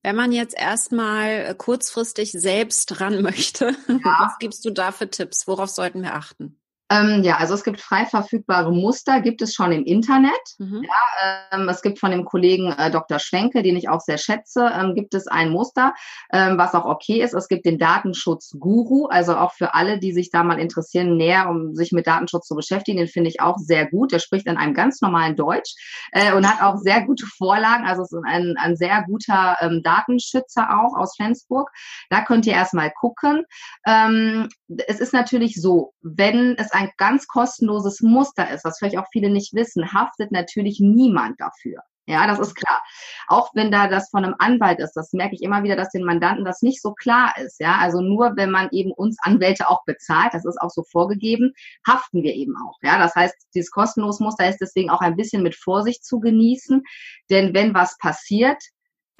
Wenn 0.03 0.15
man 0.15 0.31
jetzt 0.31 0.57
erstmal 0.57 1.55
kurzfristig 1.55 2.31
selbst 2.31 2.99
ran 2.99 3.21
möchte, 3.21 3.75
ja. 3.87 4.17
was 4.19 4.37
gibst 4.39 4.65
du 4.65 4.71
da 4.71 4.91
für 4.91 5.09
Tipps? 5.09 5.47
Worauf 5.47 5.69
sollten 5.69 6.01
wir 6.01 6.15
achten? 6.15 6.60
Ähm, 6.91 7.23
ja, 7.23 7.37
also 7.37 7.53
es 7.53 7.63
gibt 7.63 7.79
frei 7.79 8.05
verfügbare 8.05 8.71
Muster, 8.71 9.21
gibt 9.21 9.41
es 9.41 9.53
schon 9.53 9.71
im 9.71 9.85
Internet. 9.85 10.31
Mhm. 10.57 10.83
Ja, 10.83 11.57
ähm, 11.57 11.69
es 11.69 11.81
gibt 11.81 11.99
von 11.99 12.11
dem 12.11 12.25
Kollegen 12.25 12.73
äh, 12.73 12.91
Dr. 12.91 13.17
Schwenke, 13.17 13.63
den 13.63 13.77
ich 13.77 13.87
auch 13.87 14.01
sehr 14.01 14.17
schätze, 14.17 14.69
ähm, 14.73 14.93
gibt 14.93 15.13
es 15.13 15.27
ein 15.27 15.51
Muster, 15.51 15.93
ähm, 16.33 16.57
was 16.57 16.75
auch 16.75 16.83
okay 16.83 17.21
ist. 17.21 17.33
Es 17.33 17.47
gibt 17.47 17.65
den 17.65 17.79
Datenschutz-Guru, 17.79 19.05
also 19.05 19.37
auch 19.37 19.53
für 19.53 19.73
alle, 19.73 19.99
die 19.99 20.11
sich 20.11 20.31
da 20.31 20.43
mal 20.43 20.59
interessieren, 20.59 21.15
näher, 21.15 21.49
um 21.49 21.73
sich 21.75 21.93
mit 21.93 22.07
Datenschutz 22.07 22.47
zu 22.47 22.55
beschäftigen, 22.55 22.97
den 22.97 23.07
finde 23.07 23.29
ich 23.29 23.39
auch 23.39 23.57
sehr 23.57 23.89
gut. 23.89 24.11
Der 24.11 24.19
spricht 24.19 24.47
in 24.47 24.57
einem 24.57 24.73
ganz 24.73 24.99
normalen 24.99 25.37
Deutsch 25.37 25.75
äh, 26.11 26.33
und 26.33 26.45
hat 26.45 26.61
auch 26.61 26.77
sehr 26.77 27.05
gute 27.05 27.25
Vorlagen. 27.25 27.85
Also 27.85 28.01
es 28.01 28.11
ist 28.11 28.23
ein, 28.25 28.55
ein 28.57 28.75
sehr 28.75 29.03
guter 29.07 29.55
ähm, 29.61 29.81
Datenschützer 29.81 30.67
auch 30.77 30.97
aus 30.97 31.15
Flensburg. 31.15 31.69
Da 32.09 32.21
könnt 32.21 32.45
ihr 32.45 32.53
erstmal 32.53 32.91
gucken. 32.91 33.45
Ähm, 33.87 34.49
es 34.87 34.99
ist 34.99 35.13
natürlich 35.13 35.55
so, 35.55 35.93
wenn 36.01 36.57
es 36.57 36.71
ein 36.71 36.80
ein 36.81 36.91
ganz 36.97 37.27
kostenloses 37.27 38.01
Muster 38.01 38.49
ist, 38.49 38.65
was 38.65 38.79
vielleicht 38.79 38.97
auch 38.97 39.07
viele 39.11 39.29
nicht 39.29 39.53
wissen, 39.53 39.93
haftet 39.93 40.31
natürlich 40.31 40.79
niemand 40.79 41.39
dafür. 41.39 41.81
Ja, 42.07 42.25
das 42.27 42.39
ist 42.39 42.55
klar. 42.55 42.81
Auch 43.27 43.51
wenn 43.53 43.71
da 43.71 43.87
das 43.87 44.09
von 44.09 44.25
einem 44.25 44.35
Anwalt 44.39 44.79
ist, 44.79 44.93
das 44.93 45.13
merke 45.13 45.35
ich 45.35 45.43
immer 45.43 45.63
wieder, 45.63 45.75
dass 45.75 45.91
den 45.91 46.03
Mandanten 46.03 46.43
das 46.43 46.61
nicht 46.61 46.81
so 46.81 46.93
klar 46.93 47.33
ist. 47.37 47.59
Ja, 47.59 47.77
also 47.77 48.01
nur 48.01 48.35
wenn 48.35 48.49
man 48.49 48.69
eben 48.71 48.91
uns 48.91 49.17
Anwälte 49.21 49.69
auch 49.69 49.85
bezahlt, 49.85 50.33
das 50.33 50.43
ist 50.43 50.59
auch 50.59 50.71
so 50.71 50.83
vorgegeben, 50.83 51.53
haften 51.87 52.23
wir 52.23 52.33
eben 52.33 52.55
auch. 52.57 52.77
Ja, 52.81 52.97
das 52.97 53.15
heißt, 53.15 53.35
dieses 53.53 53.69
kostenlose 53.71 54.23
Muster 54.23 54.49
ist 54.49 54.59
deswegen 54.59 54.89
auch 54.89 55.01
ein 55.01 55.15
bisschen 55.15 55.43
mit 55.43 55.55
Vorsicht 55.55 56.03
zu 56.03 56.19
genießen, 56.19 56.83
denn 57.29 57.53
wenn 57.53 57.73
was 57.75 57.97
passiert, 57.99 58.61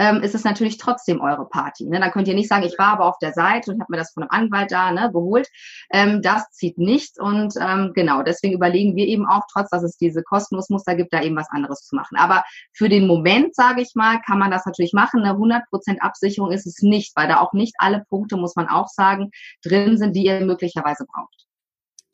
ähm, 0.01 0.23
ist 0.23 0.33
es 0.33 0.43
natürlich 0.43 0.79
trotzdem 0.79 1.21
eure 1.21 1.47
Party. 1.47 1.85
Ne? 1.85 1.99
Dann 1.99 2.09
könnt 2.09 2.27
ihr 2.27 2.33
nicht 2.33 2.49
sagen, 2.49 2.63
ich 2.63 2.75
war 2.79 2.93
aber 2.93 3.05
auf 3.05 3.19
der 3.19 3.33
Seite 3.33 3.71
und 3.71 3.79
habe 3.79 3.91
mir 3.91 3.97
das 3.97 4.13
von 4.13 4.23
einem 4.23 4.31
Anwalt 4.31 4.71
da 4.71 4.91
ne, 4.91 5.11
geholt. 5.13 5.47
Ähm, 5.91 6.23
das 6.23 6.49
zieht 6.49 6.79
nicht 6.79 7.19
und 7.19 7.53
ähm, 7.61 7.91
genau, 7.93 8.23
deswegen 8.23 8.55
überlegen 8.55 8.95
wir 8.95 9.05
eben 9.05 9.27
auch, 9.27 9.43
trotz 9.53 9.69
dass 9.69 9.83
es 9.83 9.97
diese 9.97 10.23
kostenlos 10.23 10.69
Muster 10.69 10.95
gibt, 10.95 11.13
da 11.13 11.21
eben 11.21 11.35
was 11.35 11.51
anderes 11.51 11.81
zu 11.81 11.95
machen. 11.95 12.17
Aber 12.17 12.43
für 12.73 12.89
den 12.89 13.05
Moment, 13.05 13.53
sage 13.53 13.81
ich 13.81 13.93
mal, 13.93 14.19
kann 14.25 14.39
man 14.39 14.49
das 14.49 14.65
natürlich 14.65 14.93
machen. 14.93 15.23
Eine 15.23 15.37
100% 15.37 15.99
Absicherung 15.99 16.51
ist 16.51 16.65
es 16.65 16.81
nicht, 16.81 17.15
weil 17.15 17.27
da 17.27 17.39
auch 17.39 17.53
nicht 17.53 17.75
alle 17.77 18.03
Punkte, 18.09 18.37
muss 18.37 18.55
man 18.55 18.69
auch 18.69 18.87
sagen, 18.87 19.29
drin 19.63 19.99
sind, 19.99 20.15
die 20.15 20.25
ihr 20.25 20.41
möglicherweise 20.41 21.05
braucht. 21.05 21.50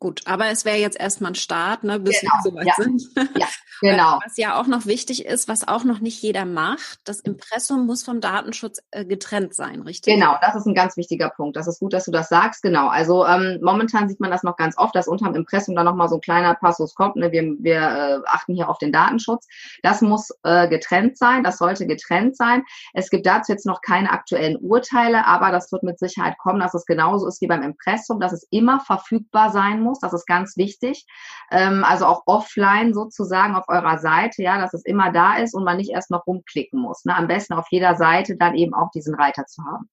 Gut, 0.00 0.22
aber 0.26 0.46
es 0.46 0.64
wäre 0.64 0.76
jetzt 0.76 0.98
erstmal 0.98 1.32
ein 1.32 1.34
Start, 1.34 1.82
ne, 1.82 1.98
bis 1.98 2.20
genau. 2.20 2.32
wir 2.34 2.50
soweit 2.50 2.66
ja. 2.66 2.74
sind. 2.76 3.02
Ja, 3.36 3.46
genau. 3.80 4.20
Was 4.24 4.36
ja 4.36 4.60
auch 4.60 4.68
noch 4.68 4.86
wichtig 4.86 5.26
ist, 5.26 5.48
was 5.48 5.66
auch 5.66 5.82
noch 5.82 5.98
nicht 5.98 6.22
jeder 6.22 6.44
macht, 6.44 7.00
das 7.04 7.18
Impressum 7.18 7.84
muss 7.84 8.04
vom 8.04 8.20
Datenschutz 8.20 8.80
äh, 8.92 9.04
getrennt 9.04 9.54
sein, 9.54 9.82
richtig? 9.82 10.14
Genau, 10.14 10.36
das 10.40 10.54
ist 10.54 10.66
ein 10.66 10.74
ganz 10.74 10.96
wichtiger 10.96 11.30
Punkt. 11.30 11.56
Das 11.56 11.66
ist 11.66 11.80
gut, 11.80 11.92
dass 11.92 12.04
du 12.04 12.12
das 12.12 12.28
sagst. 12.28 12.62
Genau. 12.62 12.86
Also 12.88 13.26
ähm, 13.26 13.58
momentan 13.60 14.08
sieht 14.08 14.20
man 14.20 14.30
das 14.30 14.44
noch 14.44 14.56
ganz 14.56 14.78
oft, 14.78 14.94
dass 14.94 15.08
unterm 15.08 15.34
Impressum 15.34 15.74
da 15.74 15.82
nochmal 15.82 16.08
so 16.08 16.16
ein 16.16 16.20
kleiner 16.20 16.54
Passus 16.54 16.94
kommt. 16.94 17.16
Ne? 17.16 17.32
Wir, 17.32 17.42
wir 17.58 17.80
äh, 17.80 18.18
achten 18.26 18.54
hier 18.54 18.68
auf 18.68 18.78
den 18.78 18.92
Datenschutz. 18.92 19.48
Das 19.82 20.00
muss 20.00 20.30
äh, 20.44 20.68
getrennt 20.68 21.18
sein, 21.18 21.42
das 21.42 21.58
sollte 21.58 21.86
getrennt 21.88 22.36
sein. 22.36 22.62
Es 22.94 23.10
gibt 23.10 23.26
dazu 23.26 23.50
jetzt 23.50 23.66
noch 23.66 23.80
keine 23.80 24.12
aktuellen 24.12 24.58
Urteile, 24.58 25.26
aber 25.26 25.50
das 25.50 25.72
wird 25.72 25.82
mit 25.82 25.98
Sicherheit 25.98 26.38
kommen, 26.38 26.60
dass 26.60 26.74
es 26.74 26.86
genauso 26.86 27.26
ist 27.26 27.40
wie 27.40 27.48
beim 27.48 27.62
Impressum, 27.62 28.20
dass 28.20 28.32
es 28.32 28.46
immer 28.50 28.78
verfügbar 28.78 29.50
sein 29.50 29.80
muss 29.80 29.87
muss. 29.88 30.00
Das 30.00 30.12
ist 30.12 30.26
ganz 30.26 30.56
wichtig. 30.56 31.06
Ähm, 31.50 31.82
also 31.84 32.06
auch 32.06 32.22
offline 32.26 32.94
sozusagen 32.94 33.56
auf 33.56 33.64
eurer 33.68 33.98
Seite, 33.98 34.42
ja, 34.42 34.60
dass 34.60 34.74
es 34.74 34.84
immer 34.84 35.10
da 35.10 35.38
ist 35.38 35.54
und 35.54 35.64
man 35.64 35.78
nicht 35.78 35.90
erst 35.90 36.10
noch 36.10 36.26
rumklicken 36.26 36.80
muss. 36.80 37.04
Ne? 37.04 37.16
Am 37.16 37.26
besten 37.26 37.54
auf 37.54 37.66
jeder 37.70 37.96
Seite 37.96 38.36
dann 38.36 38.54
eben 38.54 38.74
auch 38.74 38.90
diesen 38.90 39.14
Reiter 39.14 39.46
zu 39.46 39.62
haben. 39.64 39.88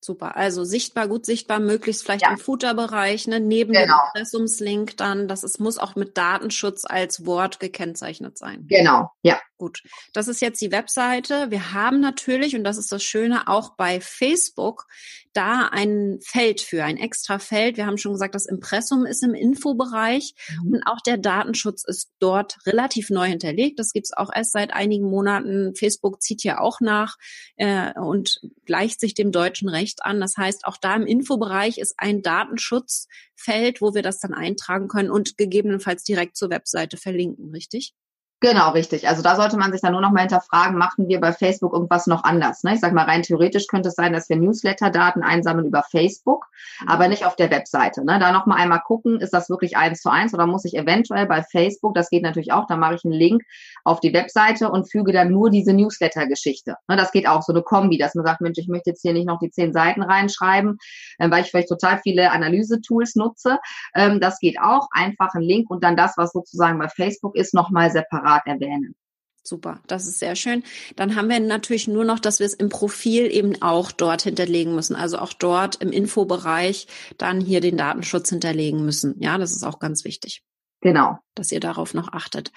Super, 0.00 0.36
also 0.36 0.62
sichtbar, 0.62 1.08
gut 1.08 1.26
sichtbar, 1.26 1.58
möglichst 1.58 2.04
vielleicht 2.04 2.22
ja. 2.22 2.30
im 2.30 2.38
Footer-Bereich, 2.38 3.26
ne, 3.26 3.40
neben 3.40 3.72
genau. 3.72 3.82
dem 3.82 4.20
Impressumslink 4.20 4.96
dann, 4.96 5.26
dass 5.26 5.42
es 5.42 5.58
muss 5.58 5.76
auch 5.76 5.96
mit 5.96 6.16
Datenschutz 6.16 6.84
als 6.84 7.26
Wort 7.26 7.58
gekennzeichnet 7.58 8.38
sein. 8.38 8.64
Genau, 8.68 9.10
ja. 9.22 9.40
Gut, 9.56 9.82
das 10.12 10.28
ist 10.28 10.40
jetzt 10.40 10.60
die 10.60 10.70
Webseite. 10.70 11.50
Wir 11.50 11.72
haben 11.72 11.98
natürlich, 11.98 12.54
und 12.54 12.62
das 12.62 12.78
ist 12.78 12.92
das 12.92 13.02
Schöne, 13.02 13.48
auch 13.48 13.74
bei 13.74 14.00
Facebook 14.00 14.86
da 15.32 15.68
ein 15.70 16.18
Feld 16.22 16.60
für, 16.60 16.84
ein 16.84 16.96
extra 16.96 17.38
Feld. 17.38 17.76
Wir 17.76 17.86
haben 17.86 17.98
schon 17.98 18.12
gesagt, 18.12 18.34
das 18.34 18.46
Impressum 18.46 19.06
ist 19.06 19.22
im 19.22 19.34
Infobereich 19.34 20.34
mhm. 20.62 20.74
und 20.74 20.82
auch 20.86 21.00
der 21.00 21.18
Datenschutz 21.18 21.84
ist 21.86 22.10
dort 22.18 22.58
relativ 22.66 23.10
neu 23.10 23.28
hinterlegt. 23.28 23.78
Das 23.78 23.92
gibt 23.92 24.06
es 24.06 24.16
auch 24.16 24.30
erst 24.34 24.52
seit 24.52 24.72
einigen 24.72 25.08
Monaten. 25.08 25.74
Facebook 25.74 26.22
zieht 26.22 26.42
ja 26.44 26.60
auch 26.60 26.80
nach 26.80 27.16
äh, 27.56 27.92
und 27.98 28.40
gleicht 28.64 29.00
sich 29.00 29.14
dem 29.14 29.32
deutschen 29.32 29.68
Recht 29.68 30.04
an. 30.04 30.20
Das 30.20 30.36
heißt, 30.36 30.64
auch 30.64 30.76
da 30.76 30.94
im 30.94 31.06
Infobereich 31.06 31.78
ist 31.78 31.94
ein 31.98 32.22
Datenschutzfeld, 32.22 33.80
wo 33.80 33.94
wir 33.94 34.02
das 34.02 34.18
dann 34.20 34.34
eintragen 34.34 34.88
können 34.88 35.10
und 35.10 35.36
gegebenenfalls 35.36 36.04
direkt 36.04 36.36
zur 36.36 36.50
Webseite 36.50 36.96
verlinken, 36.96 37.50
richtig? 37.50 37.94
Genau, 38.40 38.70
richtig. 38.70 39.08
Also 39.08 39.20
da 39.20 39.34
sollte 39.34 39.56
man 39.56 39.72
sich 39.72 39.80
dann 39.80 39.90
nur 39.90 40.00
noch 40.00 40.12
mal 40.12 40.20
hinterfragen, 40.20 40.78
machten 40.78 41.08
wir 41.08 41.18
bei 41.18 41.32
Facebook 41.32 41.72
irgendwas 41.72 42.06
noch 42.06 42.22
anders? 42.22 42.62
Ne? 42.62 42.74
Ich 42.74 42.80
sage 42.80 42.94
mal, 42.94 43.04
rein 43.04 43.22
theoretisch 43.22 43.66
könnte 43.66 43.88
es 43.88 43.96
sein, 43.96 44.12
dass 44.12 44.28
wir 44.28 44.36
Newsletter-Daten 44.36 45.24
einsammeln 45.24 45.66
über 45.66 45.82
Facebook, 45.82 46.46
mhm. 46.80 46.88
aber 46.88 47.08
nicht 47.08 47.26
auf 47.26 47.34
der 47.34 47.50
Webseite. 47.50 48.04
Ne? 48.04 48.20
Da 48.20 48.30
noch 48.30 48.46
mal 48.46 48.54
einmal 48.54 48.80
gucken, 48.80 49.20
ist 49.20 49.34
das 49.34 49.50
wirklich 49.50 49.76
eins 49.76 50.02
zu 50.02 50.10
eins 50.10 50.34
oder 50.34 50.46
muss 50.46 50.64
ich 50.64 50.76
eventuell 50.76 51.26
bei 51.26 51.42
Facebook, 51.42 51.96
das 51.96 52.10
geht 52.10 52.22
natürlich 52.22 52.52
auch, 52.52 52.66
da 52.68 52.76
mache 52.76 52.94
ich 52.94 53.04
einen 53.04 53.12
Link 53.12 53.42
auf 53.82 53.98
die 53.98 54.12
Webseite 54.12 54.70
und 54.70 54.88
füge 54.88 55.10
dann 55.12 55.32
nur 55.32 55.50
diese 55.50 55.72
Newsletter-Geschichte. 55.72 56.76
Ne? 56.86 56.96
Das 56.96 57.10
geht 57.10 57.26
auch, 57.26 57.42
so 57.42 57.52
eine 57.52 57.62
Kombi, 57.62 57.98
dass 57.98 58.14
man 58.14 58.24
sagt, 58.24 58.40
Mensch, 58.40 58.58
ich 58.58 58.68
möchte 58.68 58.90
jetzt 58.90 59.02
hier 59.02 59.14
nicht 59.14 59.26
noch 59.26 59.40
die 59.40 59.50
zehn 59.50 59.72
Seiten 59.72 60.02
reinschreiben, 60.02 60.78
äh, 61.18 61.28
weil 61.28 61.42
ich 61.42 61.50
vielleicht 61.50 61.70
total 61.70 61.98
viele 62.04 62.30
Analyse-Tools 62.30 63.16
nutze. 63.16 63.58
Ähm, 63.96 64.20
das 64.20 64.38
geht 64.38 64.60
auch, 64.60 64.86
einfach 64.92 65.34
ein 65.34 65.42
Link 65.42 65.70
und 65.70 65.82
dann 65.82 65.96
das, 65.96 66.16
was 66.16 66.30
sozusagen 66.30 66.78
bei 66.78 66.88
Facebook 66.88 67.34
ist, 67.34 67.52
noch 67.52 67.70
mal 67.70 67.90
separat 67.90 68.27
separat 68.28 68.46
erwähnen. 68.46 68.94
Super, 69.42 69.80
das 69.86 70.06
ist 70.06 70.18
sehr 70.18 70.36
schön. 70.36 70.62
Dann 70.96 71.16
haben 71.16 71.30
wir 71.30 71.40
natürlich 71.40 71.88
nur 71.88 72.04
noch, 72.04 72.18
dass 72.18 72.38
wir 72.38 72.44
es 72.44 72.52
im 72.52 72.68
Profil 72.68 73.32
eben 73.32 73.62
auch 73.62 73.92
dort 73.92 74.22
hinterlegen 74.22 74.74
müssen. 74.74 74.94
Also 74.94 75.18
auch 75.18 75.32
dort 75.32 75.76
im 75.76 75.90
Infobereich 75.90 76.86
dann 77.16 77.40
hier 77.40 77.60
den 77.62 77.78
Datenschutz 77.78 78.28
hinterlegen 78.28 78.84
müssen. 78.84 79.14
Ja, 79.20 79.38
das 79.38 79.52
ist 79.52 79.64
auch 79.64 79.78
ganz 79.78 80.04
wichtig. 80.04 80.42
Genau. 80.80 81.18
Dass 81.34 81.50
ihr 81.50 81.58
darauf 81.58 81.92
noch 81.92 82.12
achtet. 82.12 82.52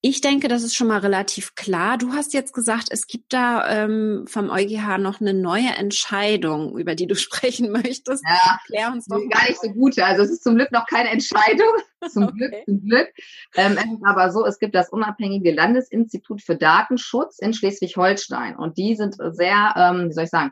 Ich 0.00 0.20
denke, 0.20 0.48
das 0.48 0.64
ist 0.64 0.74
schon 0.74 0.88
mal 0.88 0.98
relativ 0.98 1.54
klar. 1.54 1.96
Du 1.96 2.12
hast 2.12 2.34
jetzt 2.34 2.54
gesagt, 2.54 2.88
es 2.90 3.06
gibt 3.06 3.32
da 3.32 3.84
ähm, 3.84 4.24
vom 4.26 4.50
EuGH 4.50 4.98
noch 4.98 5.20
eine 5.20 5.32
neue 5.32 5.70
Entscheidung, 5.76 6.76
über 6.76 6.96
die 6.96 7.06
du 7.06 7.14
sprechen 7.16 7.70
möchtest. 7.70 8.24
Ja, 8.28 8.58
Klär 8.66 8.92
uns 8.92 9.06
doch. 9.06 9.20
Gar 9.28 9.48
nicht 9.48 9.60
so 9.60 9.70
gut. 9.70 9.98
Also 10.00 10.22
es 10.22 10.30
ist 10.30 10.42
zum 10.42 10.56
Glück 10.56 10.72
noch 10.72 10.86
keine 10.86 11.10
Entscheidung. 11.10 11.72
Zum 12.10 12.24
okay. 12.24 12.34
Glück, 12.36 12.64
zum 12.66 12.82
Glück. 12.82 13.08
Ähm, 13.54 13.78
es 13.78 13.84
ist 13.84 14.04
aber 14.04 14.32
so, 14.32 14.44
es 14.44 14.58
gibt 14.58 14.74
das 14.74 14.90
unabhängige 14.90 15.52
Landesinstitut 15.52 16.42
für 16.42 16.56
Datenschutz 16.56 17.38
in 17.38 17.54
Schleswig-Holstein. 17.54 18.56
Und 18.56 18.76
die 18.76 18.96
sind 18.96 19.14
sehr, 19.14 19.72
ähm, 19.76 20.08
wie 20.08 20.12
soll 20.12 20.24
ich 20.24 20.30
sagen, 20.30 20.50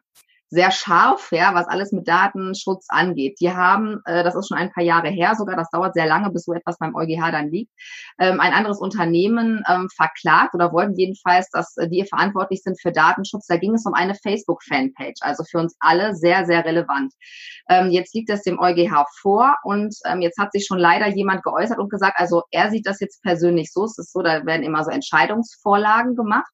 sehr 0.51 0.73
scharf, 0.73 1.31
ja, 1.31 1.55
was 1.55 1.69
alles 1.69 1.93
mit 1.93 2.09
Datenschutz 2.09 2.87
angeht. 2.89 3.39
Die 3.41 3.53
haben, 3.53 4.01
äh, 4.05 4.25
das 4.25 4.35
ist 4.35 4.49
schon 4.49 4.59
ein 4.59 4.73
paar 4.73 4.83
Jahre 4.83 5.09
her 5.09 5.35
sogar, 5.37 5.57
das 5.57 5.71
dauert 5.71 5.95
sehr 5.95 6.07
lange, 6.07 6.31
bis 6.31 6.45
so 6.45 6.53
etwas 6.53 6.77
beim 6.79 6.95
EuGH 6.95 7.31
dann 7.31 7.51
liegt, 7.51 7.71
ähm, 8.19 8.41
ein 8.41 8.53
anderes 8.53 8.81
Unternehmen 8.81 9.63
ähm, 9.69 9.89
verklagt 9.95 10.55
oder 10.55 10.73
wollten 10.73 10.97
jedenfalls, 10.97 11.49
dass 11.51 11.77
äh, 11.77 11.89
die 11.89 12.05
verantwortlich 12.05 12.63
sind 12.63 12.81
für 12.81 12.91
Datenschutz. 12.91 13.47
Da 13.47 13.57
ging 13.57 13.75
es 13.75 13.87
um 13.87 13.95
eine 13.95 14.17
Facebook-Fanpage, 14.17 15.21
also 15.21 15.45
für 15.45 15.59
uns 15.59 15.77
alle 15.79 16.15
sehr, 16.17 16.45
sehr 16.47 16.65
relevant. 16.65 17.13
Ähm, 17.69 17.91
jetzt 17.91 18.13
liegt 18.15 18.29
es 18.31 18.43
dem 18.43 18.59
EuGH 18.59 19.07
vor 19.21 19.57
und 19.63 19.95
ähm, 20.05 20.21
jetzt 20.21 20.39
hat 20.39 20.53
sich 20.53 20.67
schon 20.67 20.79
leider 20.79 21.07
jemand 21.09 21.45
geäußert 21.45 21.79
und 21.79 21.91
gesagt, 21.91 22.19
also 22.19 22.43
er 22.51 22.71
sieht 22.71 22.87
das 22.87 22.99
jetzt 22.99 23.23
persönlich 23.23 23.73
so, 23.73 23.85
es 23.85 23.99
ist 23.99 24.13
so, 24.13 24.21
da 24.21 24.45
werden 24.45 24.65
immer 24.65 24.83
so 24.83 24.91
Entscheidungsvorlagen 24.91 26.17
gemacht. 26.17 26.51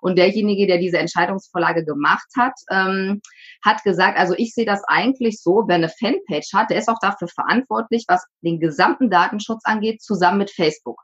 Und 0.00 0.18
derjenige, 0.18 0.66
der 0.66 0.78
diese 0.78 0.98
Entscheidungsvorlage 0.98 1.84
gemacht 1.84 2.28
hat, 2.36 2.54
ähm, 2.70 3.20
hat 3.64 3.82
gesagt, 3.84 4.18
also 4.18 4.34
ich 4.36 4.54
sehe 4.54 4.66
das 4.66 4.82
eigentlich 4.86 5.40
so, 5.42 5.64
wer 5.66 5.76
eine 5.76 5.88
Fanpage 5.88 6.52
hat, 6.54 6.70
der 6.70 6.78
ist 6.78 6.88
auch 6.88 7.00
dafür 7.00 7.28
verantwortlich, 7.28 8.04
was 8.08 8.24
den 8.42 8.60
gesamten 8.60 9.10
Datenschutz 9.10 9.62
angeht, 9.64 10.02
zusammen 10.02 10.38
mit 10.38 10.50
Facebook. 10.50 11.00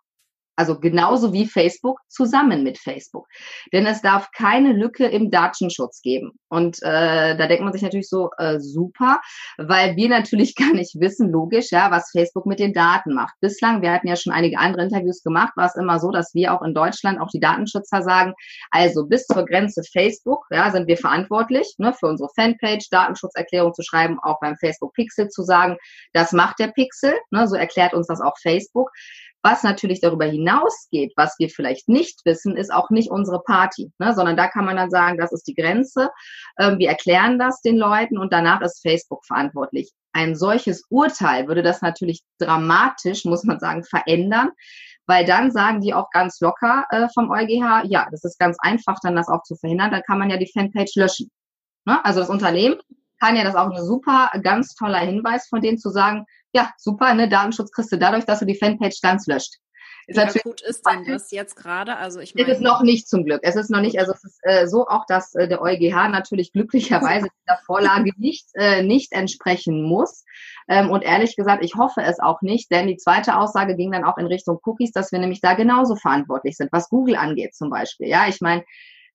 Also 0.56 0.78
genauso 0.78 1.32
wie 1.32 1.46
Facebook 1.46 2.00
zusammen 2.08 2.62
mit 2.62 2.78
Facebook. 2.78 3.26
Denn 3.72 3.86
es 3.86 4.02
darf 4.02 4.30
keine 4.30 4.72
Lücke 4.72 5.06
im 5.06 5.30
Datenschutz 5.30 6.00
geben. 6.00 6.32
Und 6.48 6.78
äh, 6.82 7.36
da 7.36 7.46
denkt 7.46 7.64
man 7.64 7.72
sich 7.72 7.82
natürlich 7.82 8.08
so, 8.08 8.30
äh, 8.38 8.60
super, 8.60 9.20
weil 9.58 9.96
wir 9.96 10.08
natürlich 10.08 10.54
gar 10.56 10.72
nicht 10.72 11.00
wissen, 11.00 11.30
logisch, 11.30 11.70
ja, 11.72 11.90
was 11.90 12.10
Facebook 12.10 12.46
mit 12.46 12.60
den 12.60 12.72
Daten 12.72 13.14
macht. 13.14 13.34
Bislang, 13.40 13.82
wir 13.82 13.92
hatten 13.92 14.06
ja 14.06 14.16
schon 14.16 14.32
einige 14.32 14.58
andere 14.58 14.84
Interviews 14.84 15.22
gemacht, 15.22 15.52
war 15.56 15.66
es 15.66 15.76
immer 15.76 15.98
so, 15.98 16.10
dass 16.10 16.34
wir 16.34 16.52
auch 16.52 16.62
in 16.62 16.74
Deutschland, 16.74 17.20
auch 17.20 17.30
die 17.30 17.40
Datenschützer 17.40 18.02
sagen, 18.02 18.34
also 18.70 19.06
bis 19.06 19.26
zur 19.26 19.44
Grenze 19.44 19.82
Facebook, 19.92 20.46
ja, 20.50 20.70
sind 20.70 20.86
wir 20.86 20.96
verantwortlich, 20.96 21.74
ne, 21.78 21.92
für 21.92 22.06
unsere 22.06 22.28
Fanpage 22.36 22.88
Datenschutzerklärung 22.90 23.74
zu 23.74 23.82
schreiben, 23.82 24.18
auch 24.22 24.38
beim 24.40 24.56
Facebook 24.56 24.94
Pixel 24.94 25.28
zu 25.28 25.42
sagen, 25.42 25.76
das 26.12 26.32
macht 26.32 26.58
der 26.60 26.68
Pixel, 26.68 27.14
ne, 27.30 27.48
so 27.48 27.56
erklärt 27.56 27.94
uns 27.94 28.06
das 28.06 28.20
auch 28.20 28.38
Facebook. 28.40 28.90
Was 29.44 29.62
natürlich 29.62 30.00
darüber 30.00 30.24
hinausgeht, 30.24 31.12
was 31.16 31.34
wir 31.38 31.50
vielleicht 31.50 31.86
nicht 31.86 32.24
wissen, 32.24 32.56
ist 32.56 32.72
auch 32.72 32.88
nicht 32.88 33.10
unsere 33.10 33.42
Party, 33.42 33.92
ne? 33.98 34.14
sondern 34.14 34.38
da 34.38 34.48
kann 34.48 34.64
man 34.64 34.76
dann 34.76 34.88
sagen, 34.88 35.18
das 35.18 35.32
ist 35.32 35.46
die 35.46 35.54
Grenze. 35.54 36.08
Ähm, 36.58 36.78
wir 36.78 36.88
erklären 36.88 37.38
das 37.38 37.60
den 37.60 37.76
Leuten 37.76 38.16
und 38.16 38.32
danach 38.32 38.62
ist 38.62 38.80
Facebook 38.80 39.22
verantwortlich. 39.26 39.92
Ein 40.14 40.34
solches 40.34 40.86
Urteil 40.88 41.46
würde 41.46 41.62
das 41.62 41.82
natürlich 41.82 42.22
dramatisch, 42.38 43.26
muss 43.26 43.44
man 43.44 43.60
sagen, 43.60 43.84
verändern, 43.84 44.48
weil 45.06 45.26
dann 45.26 45.50
sagen 45.50 45.82
die 45.82 45.92
auch 45.92 46.08
ganz 46.10 46.40
locker 46.40 46.86
äh, 46.88 47.08
vom 47.12 47.30
EuGH, 47.30 47.84
ja, 47.84 48.08
das 48.10 48.24
ist 48.24 48.38
ganz 48.38 48.56
einfach, 48.60 48.96
dann 49.02 49.14
das 49.14 49.28
auch 49.28 49.42
zu 49.42 49.56
verhindern, 49.56 49.90
dann 49.90 50.02
kann 50.06 50.18
man 50.18 50.30
ja 50.30 50.38
die 50.38 50.50
Fanpage 50.50 50.94
löschen. 50.94 51.30
Ne? 51.84 52.02
Also 52.02 52.20
das 52.20 52.30
Unternehmen 52.30 52.76
kann 53.20 53.36
ja 53.36 53.44
das 53.44 53.56
auch 53.56 53.70
ein 53.70 53.84
super, 53.84 54.30
ganz 54.42 54.74
toller 54.74 55.00
Hinweis 55.00 55.48
von 55.48 55.60
denen 55.60 55.76
zu 55.76 55.90
sagen, 55.90 56.24
ja, 56.54 56.70
super, 56.78 57.14
ne, 57.14 57.28
Datenschutz 57.28 57.72
kriegst 57.72 57.92
du 57.92 57.98
dadurch, 57.98 58.24
dass 58.24 58.40
du 58.40 58.46
die 58.46 58.56
Fanpage 58.56 59.00
ganz 59.02 59.26
löscht. 59.26 59.56
Ist 60.06 60.34
Wie 60.34 60.40
gut 60.40 60.60
ist 60.60 60.82
denn 60.86 61.04
das 61.06 61.30
jetzt 61.30 61.56
gerade? 61.56 61.96
Also 61.96 62.20
ich 62.20 62.34
meine, 62.34 62.48
es 62.48 62.58
ist 62.58 62.62
noch 62.62 62.82
nicht 62.82 63.08
zum 63.08 63.24
Glück. 63.24 63.40
Es 63.42 63.56
ist 63.56 63.70
noch 63.70 63.80
nicht, 63.80 63.98
also 63.98 64.12
es 64.12 64.22
ist 64.22 64.38
äh, 64.42 64.66
so 64.66 64.86
auch, 64.86 65.06
dass 65.06 65.34
äh, 65.34 65.48
der 65.48 65.62
EuGH 65.62 66.10
natürlich 66.10 66.52
glücklicherweise 66.52 67.28
dieser 67.42 67.58
Vorlage 67.64 68.10
nicht, 68.18 68.48
äh, 68.54 68.82
nicht 68.82 69.12
entsprechen 69.12 69.82
muss. 69.82 70.24
Ähm, 70.68 70.90
und 70.90 71.02
ehrlich 71.02 71.36
gesagt, 71.36 71.64
ich 71.64 71.74
hoffe 71.76 72.02
es 72.02 72.20
auch 72.20 72.42
nicht, 72.42 72.70
denn 72.70 72.86
die 72.86 72.98
zweite 72.98 73.38
Aussage 73.38 73.76
ging 73.76 73.92
dann 73.92 74.04
auch 74.04 74.18
in 74.18 74.26
Richtung 74.26 74.60
Cookies, 74.64 74.92
dass 74.92 75.10
wir 75.10 75.18
nämlich 75.20 75.40
da 75.40 75.54
genauso 75.54 75.96
verantwortlich 75.96 76.56
sind, 76.56 76.70
was 76.70 76.90
Google 76.90 77.16
angeht 77.16 77.54
zum 77.54 77.70
Beispiel. 77.70 78.08
Ja, 78.08 78.28
ich 78.28 78.42
meine, 78.42 78.62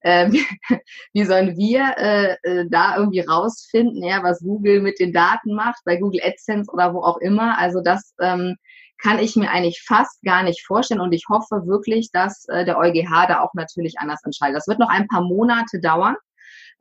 äh, 0.01 0.29
wie 1.13 1.23
sollen 1.25 1.57
wir 1.57 1.95
äh, 1.97 2.37
äh, 2.43 2.65
da 2.69 2.97
irgendwie 2.97 3.21
rausfinden, 3.21 4.03
ja, 4.03 4.23
was 4.23 4.39
Google 4.39 4.81
mit 4.81 4.99
den 4.99 5.13
Daten 5.13 5.53
macht, 5.53 5.81
bei 5.85 5.97
Google 5.97 6.21
AdSense 6.23 6.71
oder 6.71 6.93
wo 6.93 7.01
auch 7.01 7.17
immer. 7.17 7.57
Also 7.57 7.81
das 7.81 8.13
ähm, 8.19 8.55
kann 9.01 9.19
ich 9.19 9.35
mir 9.35 9.49
eigentlich 9.49 9.81
fast 9.85 10.21
gar 10.23 10.43
nicht 10.43 10.65
vorstellen 10.65 11.01
und 11.01 11.13
ich 11.13 11.25
hoffe 11.29 11.65
wirklich, 11.65 12.11
dass 12.11 12.45
äh, 12.49 12.65
der 12.65 12.77
EuGH 12.77 13.27
da 13.27 13.41
auch 13.41 13.53
natürlich 13.53 13.95
anders 13.97 14.23
entscheidet. 14.23 14.57
Das 14.57 14.67
wird 14.67 14.79
noch 14.79 14.89
ein 14.89 15.07
paar 15.07 15.21
Monate 15.21 15.79
dauern. 15.79 16.15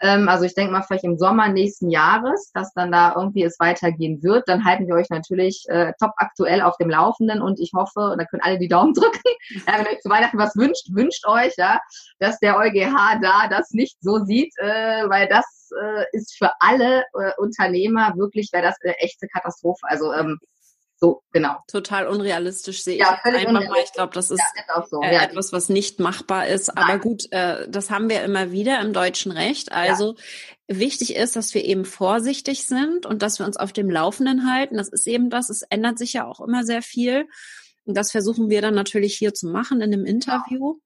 Ähm, 0.00 0.28
also 0.28 0.44
ich 0.44 0.54
denke 0.54 0.72
mal 0.72 0.82
vielleicht 0.82 1.04
im 1.04 1.18
Sommer 1.18 1.48
nächsten 1.48 1.90
Jahres, 1.90 2.50
dass 2.52 2.72
dann 2.74 2.92
da 2.92 3.14
irgendwie 3.16 3.42
es 3.42 3.58
weitergehen 3.58 4.22
wird. 4.22 4.48
Dann 4.48 4.64
halten 4.64 4.86
wir 4.86 4.94
euch 4.94 5.10
natürlich 5.10 5.64
äh, 5.68 5.92
top 5.98 6.12
aktuell 6.16 6.62
auf 6.62 6.76
dem 6.76 6.90
Laufenden 6.90 7.42
und 7.42 7.58
ich 7.60 7.72
hoffe, 7.74 8.14
da 8.18 8.24
können 8.24 8.42
alle 8.42 8.58
die 8.58 8.68
Daumen 8.68 8.94
drücken. 8.94 9.20
Ja, 9.66 9.78
wenn 9.78 9.86
euch 9.86 10.00
zu 10.00 10.08
Weihnachten 10.08 10.38
was 10.38 10.56
wünscht, 10.56 10.88
wünscht 10.90 11.26
euch, 11.26 11.54
ja, 11.56 11.80
dass 12.18 12.38
der 12.38 12.56
EuGH 12.56 13.20
da 13.22 13.48
das 13.48 13.70
nicht 13.70 13.96
so 14.00 14.24
sieht, 14.24 14.52
äh, 14.58 15.08
weil 15.08 15.28
das 15.28 15.70
äh, 15.80 16.04
ist 16.12 16.36
für 16.36 16.50
alle 16.60 17.02
äh, 17.14 17.32
Unternehmer 17.38 18.14
wirklich, 18.16 18.50
wäre 18.52 18.62
das 18.62 18.76
eine 18.82 18.96
echte 18.98 19.26
Katastrophe. 19.28 19.82
Also 19.82 20.12
ähm, 20.12 20.38
So, 21.00 21.22
genau. 21.32 21.56
Total 21.68 22.08
unrealistisch 22.08 22.82
sehe 22.82 22.98
ja, 22.98 23.20
ich 23.24 23.32
einfach 23.32 23.52
mal. 23.52 23.68
Ich 23.84 23.92
glaube, 23.92 24.12
das 24.14 24.32
ist, 24.32 24.42
ja, 24.68 24.82
ist 24.82 24.90
so. 24.90 25.00
äh, 25.00 25.14
ja. 25.14 25.22
etwas, 25.22 25.52
was 25.52 25.68
nicht 25.68 26.00
machbar 26.00 26.48
ist. 26.48 26.74
Nein. 26.74 26.84
Aber 26.84 26.98
gut, 26.98 27.30
äh, 27.30 27.68
das 27.68 27.90
haben 27.90 28.08
wir 28.08 28.22
immer 28.22 28.50
wieder 28.50 28.80
im 28.80 28.92
deutschen 28.92 29.30
Recht. 29.30 29.70
Also 29.70 30.16
wichtig 30.66 31.14
ist, 31.14 31.36
dass 31.36 31.54
wir 31.54 31.64
eben 31.64 31.84
vorsichtig 31.84 32.66
sind 32.66 33.06
und 33.06 33.22
dass 33.22 33.38
wir 33.38 33.46
uns 33.46 33.56
auf 33.56 33.72
dem 33.72 33.88
Laufenden 33.88 34.52
halten. 34.52 34.76
Das 34.76 34.88
ist 34.88 35.06
eben 35.06 35.30
das. 35.30 35.50
Es 35.50 35.62
ändert 35.62 35.98
sich 35.98 36.14
ja 36.14 36.26
auch 36.26 36.40
immer 36.40 36.64
sehr 36.64 36.82
viel. 36.82 37.28
Und 37.84 37.96
das 37.96 38.10
versuchen 38.10 38.50
wir 38.50 38.60
dann 38.60 38.74
natürlich 38.74 39.16
hier 39.16 39.32
zu 39.32 39.46
machen 39.46 39.80
in 39.80 39.92
dem 39.92 40.04
Interview. 40.04 40.78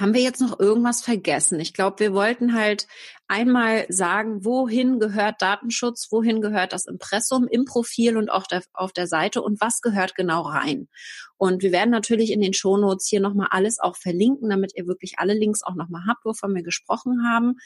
Haben 0.00 0.14
wir 0.14 0.20
jetzt 0.20 0.40
noch 0.40 0.58
irgendwas 0.58 1.00
vergessen? 1.00 1.60
Ich 1.60 1.74
glaube, 1.74 2.00
wir 2.00 2.12
wollten 2.12 2.54
halt 2.54 2.88
einmal 3.28 3.86
sagen, 3.90 4.44
wohin 4.44 4.98
gehört 4.98 5.40
Datenschutz, 5.40 6.08
wohin 6.10 6.40
gehört 6.40 6.72
das 6.72 6.86
Impressum 6.86 7.46
im 7.46 7.64
Profil 7.64 8.16
und 8.16 8.30
auch 8.30 8.46
der, 8.46 8.62
auf 8.72 8.92
der 8.92 9.06
Seite 9.06 9.42
und 9.42 9.60
was 9.60 9.80
gehört 9.80 10.14
genau 10.14 10.42
rein. 10.42 10.88
Und 11.36 11.62
wir 11.62 11.70
werden 11.70 11.90
natürlich 11.90 12.32
in 12.32 12.40
den 12.40 12.54
Shownotes 12.54 13.06
hier 13.06 13.20
nochmal 13.20 13.48
alles 13.50 13.78
auch 13.78 13.96
verlinken, 13.96 14.48
damit 14.48 14.72
ihr 14.74 14.86
wirklich 14.86 15.18
alle 15.18 15.34
Links 15.34 15.62
auch 15.62 15.74
nochmal 15.74 16.02
habt, 16.08 16.24
wovon 16.24 16.54
wir 16.54 16.62
gesprochen 16.62 17.24
haben. 17.28 17.56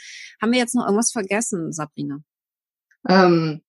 Haben 0.40 0.52
wir 0.52 0.58
jetzt 0.58 0.74
noch 0.74 0.84
irgendwas 0.84 1.12
vergessen, 1.12 1.72
Sabrina? 1.72 2.18
Ähm, 3.08 3.62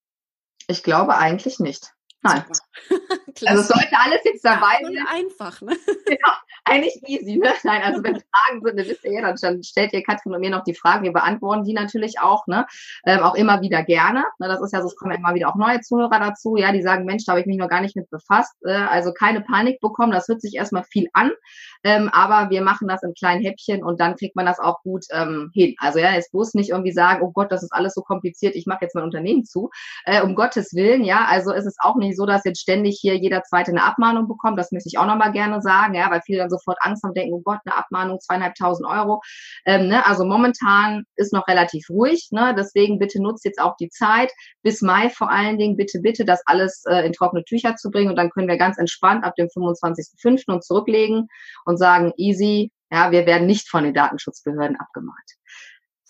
ich 0.67 0.83
glaube 0.83 1.15
eigentlich 1.17 1.59
nicht. 1.59 1.93
Nein. 2.23 2.43
also 3.45 3.61
es 3.61 3.67
sollte 3.67 3.91
alles 3.91 4.21
jetzt 4.23 4.45
dabei 4.45 4.79
ja, 4.81 4.87
sein. 4.87 5.07
Einfach, 5.11 5.61
ne? 5.61 5.75
Ja, 6.07 6.37
eigentlich 6.65 6.95
easy, 7.05 7.37
ne? 7.37 7.51
Nein, 7.63 7.81
also 7.83 8.03
wenn 8.03 8.15
Fragen 8.31 8.61
sind, 8.63 8.79
dann 8.79 8.87
wisst 8.87 9.03
ihr 9.03 9.11
ja, 9.11 9.33
dann 9.33 9.63
stellt 9.63 9.93
ihr 9.93 10.03
Katrin 10.03 10.33
und 10.33 10.39
mir 10.39 10.49
noch 10.49 10.63
die 10.63 10.73
Fragen, 10.73 11.03
wir 11.03 11.11
beantworten 11.11 11.65
die 11.65 11.73
natürlich 11.73 12.19
auch, 12.19 12.47
ne? 12.47 12.65
Ähm, 13.05 13.19
auch 13.19 13.35
immer 13.35 13.61
wieder 13.61 13.83
gerne. 13.83 14.23
Ne? 14.39 14.47
Das 14.47 14.61
ist 14.61 14.71
ja 14.71 14.81
so, 14.81 14.87
es 14.87 14.95
kommen 14.95 15.11
ja 15.11 15.17
immer 15.17 15.35
wieder 15.35 15.49
auch 15.49 15.55
neue 15.55 15.81
Zuhörer 15.81 16.19
dazu, 16.19 16.55
ja, 16.55 16.71
die 16.71 16.81
sagen, 16.81 17.05
Mensch, 17.05 17.25
da 17.25 17.33
habe 17.33 17.41
ich 17.41 17.47
mich 17.47 17.57
noch 17.57 17.69
gar 17.69 17.81
nicht 17.81 17.95
mit 17.95 18.09
befasst. 18.09 18.55
Äh, 18.65 18.71
also 18.71 19.11
keine 19.13 19.41
Panik 19.41 19.81
bekommen, 19.81 20.11
das 20.11 20.27
hört 20.27 20.41
sich 20.41 20.55
erstmal 20.55 20.83
viel 20.83 21.09
an, 21.13 21.31
ähm, 21.83 22.09
aber 22.13 22.49
wir 22.49 22.61
machen 22.61 22.87
das 22.87 23.03
in 23.03 23.13
kleinen 23.13 23.43
Häppchen 23.43 23.83
und 23.83 23.99
dann 23.99 24.15
kriegt 24.15 24.35
man 24.35 24.45
das 24.45 24.59
auch 24.59 24.81
gut 24.83 25.05
ähm, 25.11 25.51
hin. 25.53 25.75
Also 25.79 25.99
ja, 25.99 26.13
jetzt 26.13 26.31
bloß 26.31 26.53
nicht 26.53 26.69
irgendwie 26.69 26.93
sagen, 26.93 27.21
oh 27.23 27.31
Gott, 27.31 27.51
das 27.51 27.63
ist 27.63 27.73
alles 27.73 27.93
so 27.93 28.01
kompliziert, 28.01 28.55
ich 28.55 28.65
mache 28.65 28.79
jetzt 28.81 28.95
mein 28.95 29.03
Unternehmen 29.03 29.43
zu. 29.43 29.69
Äh, 30.05 30.21
um 30.21 30.35
Gottes 30.35 30.73
Willen, 30.73 31.03
ja, 31.03 31.25
also 31.25 31.51
ist 31.51 31.65
es 31.65 31.75
auch 31.79 31.95
nicht 31.95 32.12
so, 32.15 32.25
dass 32.25 32.45
jetzt 32.45 32.61
ständig 32.61 32.97
hier 32.99 33.17
jeder 33.17 33.43
Zweite 33.43 33.71
eine 33.71 33.83
Abmahnung 33.83 34.27
bekommt. 34.27 34.57
Das 34.59 34.71
möchte 34.71 34.89
ich 34.89 34.97
auch 34.97 35.05
nochmal 35.05 35.31
gerne 35.31 35.61
sagen, 35.61 35.95
ja, 35.95 36.09
weil 36.11 36.21
viele 36.25 36.39
dann 36.39 36.49
sofort 36.49 36.77
Angst 36.81 37.03
haben 37.03 37.09
und 37.09 37.17
denken, 37.17 37.33
oh 37.33 37.41
Gott, 37.41 37.59
eine 37.65 37.75
Abmahnung, 37.75 38.19
zweieinhalbtausend 38.19 38.87
Euro. 38.87 39.21
Ähm, 39.65 39.87
ne? 39.87 40.05
Also 40.05 40.25
momentan 40.25 41.03
ist 41.15 41.33
noch 41.33 41.47
relativ 41.47 41.89
ruhig. 41.89 42.29
Ne? 42.31 42.55
Deswegen 42.57 42.99
bitte 42.99 43.21
nutzt 43.21 43.45
jetzt 43.45 43.59
auch 43.59 43.75
die 43.77 43.89
Zeit, 43.89 44.31
bis 44.61 44.81
Mai 44.81 45.09
vor 45.09 45.29
allen 45.29 45.57
Dingen, 45.57 45.77
bitte, 45.77 45.99
bitte, 45.99 46.25
das 46.25 46.41
alles 46.45 46.83
äh, 46.87 47.05
in 47.05 47.13
trockene 47.13 47.43
Tücher 47.43 47.75
zu 47.75 47.89
bringen. 47.89 48.09
Und 48.09 48.15
dann 48.15 48.29
können 48.29 48.47
wir 48.47 48.57
ganz 48.57 48.77
entspannt 48.77 49.23
ab 49.23 49.35
dem 49.35 49.47
25.05. 49.47 50.51
uns 50.51 50.67
zurücklegen 50.67 51.27
und 51.65 51.77
sagen, 51.77 52.13
easy, 52.17 52.71
ja, 52.91 53.11
wir 53.11 53.25
werden 53.25 53.47
nicht 53.47 53.69
von 53.69 53.83
den 53.83 53.93
Datenschutzbehörden 53.93 54.77
abgemahnt. 54.77 55.17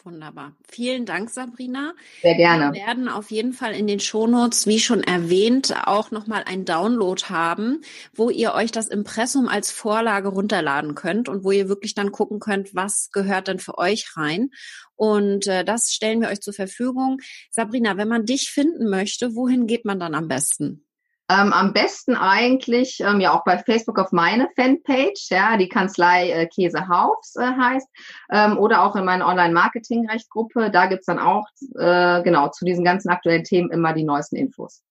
Wunderbar. 0.05 0.51
Vielen 0.67 1.05
Dank, 1.05 1.29
Sabrina. 1.29 1.93
Sehr 2.21 2.35
gerne. 2.35 2.73
Wir 2.73 2.85
werden 2.85 3.07
auf 3.07 3.31
jeden 3.31 3.53
Fall 3.53 3.73
in 3.73 3.87
den 3.87 4.01
Shownotes, 4.01 4.67
wie 4.67 4.79
schon 4.79 5.01
erwähnt, 5.01 5.73
auch 5.87 6.11
nochmal 6.11 6.43
ein 6.45 6.65
Download 6.65 7.21
haben, 7.29 7.79
wo 8.13 8.29
ihr 8.29 8.53
euch 8.53 8.71
das 8.71 8.89
Impressum 8.89 9.47
als 9.47 9.71
Vorlage 9.71 10.27
runterladen 10.27 10.93
könnt 10.93 11.29
und 11.29 11.45
wo 11.45 11.51
ihr 11.51 11.69
wirklich 11.69 11.95
dann 11.95 12.11
gucken 12.11 12.41
könnt, 12.41 12.75
was 12.75 13.11
gehört 13.13 13.47
denn 13.47 13.59
für 13.59 13.77
euch 13.77 14.17
rein. 14.17 14.49
Und 14.97 15.47
äh, 15.47 15.63
das 15.63 15.93
stellen 15.93 16.19
wir 16.19 16.27
euch 16.27 16.41
zur 16.41 16.53
Verfügung. 16.53 17.21
Sabrina, 17.49 17.95
wenn 17.95 18.09
man 18.09 18.25
dich 18.25 18.51
finden 18.51 18.89
möchte, 18.89 19.35
wohin 19.35 19.67
geht 19.67 19.85
man 19.85 20.01
dann 20.01 20.15
am 20.15 20.27
besten? 20.27 20.85
Ähm, 21.29 21.53
am 21.53 21.71
besten 21.71 22.15
eigentlich 22.15 22.99
ähm, 22.99 23.21
ja 23.21 23.33
auch 23.33 23.43
bei 23.45 23.57
Facebook 23.57 23.97
auf 23.97 24.11
meine 24.11 24.49
Fanpage, 24.55 25.29
ja, 25.29 25.55
die 25.57 25.69
Kanzlei 25.69 26.31
äh, 26.31 26.47
Käsehaufs 26.47 27.35
äh, 27.37 27.45
heißt, 27.45 27.87
ähm, 28.31 28.57
oder 28.57 28.83
auch 28.83 28.95
in 28.95 29.05
meiner 29.05 29.27
Online-Marketing-Rechtgruppe. 29.27 30.69
Da 30.69 30.87
gibt's 30.87 31.05
dann 31.05 31.19
auch 31.19 31.47
äh, 31.75 32.21
genau 32.23 32.49
zu 32.49 32.65
diesen 32.65 32.83
ganzen 32.83 33.09
aktuellen 33.09 33.45
Themen 33.45 33.71
immer 33.71 33.93
die 33.93 34.03
neuesten 34.03 34.35
Infos. 34.35 34.83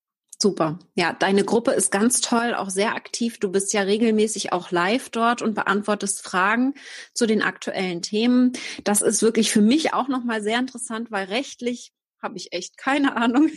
Super. 0.42 0.81
Ja, 0.97 1.12
deine 1.12 1.45
Gruppe 1.45 1.71
ist 1.71 1.92
ganz 1.92 2.21
toll, 2.21 2.55
auch 2.55 2.68
sehr 2.68 2.97
aktiv. 2.97 3.38
Du 3.38 3.53
bist 3.53 3.73
ja 3.73 3.83
regelmäßig 3.83 4.53
auch 4.53 4.73
live 4.73 5.09
dort 5.09 5.40
und 5.40 5.55
beantwortest 5.55 6.25
Fragen 6.25 6.75
zu 7.14 7.27
den 7.27 7.42
aktuellen 7.42 8.03
Themen. 8.03 8.53
Das 8.83 9.03
ist 9.03 9.23
wirklich 9.23 9.53
für 9.53 9.61
mich 9.61 9.95
auch 9.95 10.09
nochmal 10.09 10.42
sehr 10.42 10.59
interessant, 10.59 11.12
weil 11.12 11.27
rechtlich 11.27 11.92
habe 12.22 12.37
ich 12.37 12.52
echt 12.52 12.78
keine 12.78 13.16
Ahnung. 13.16 13.50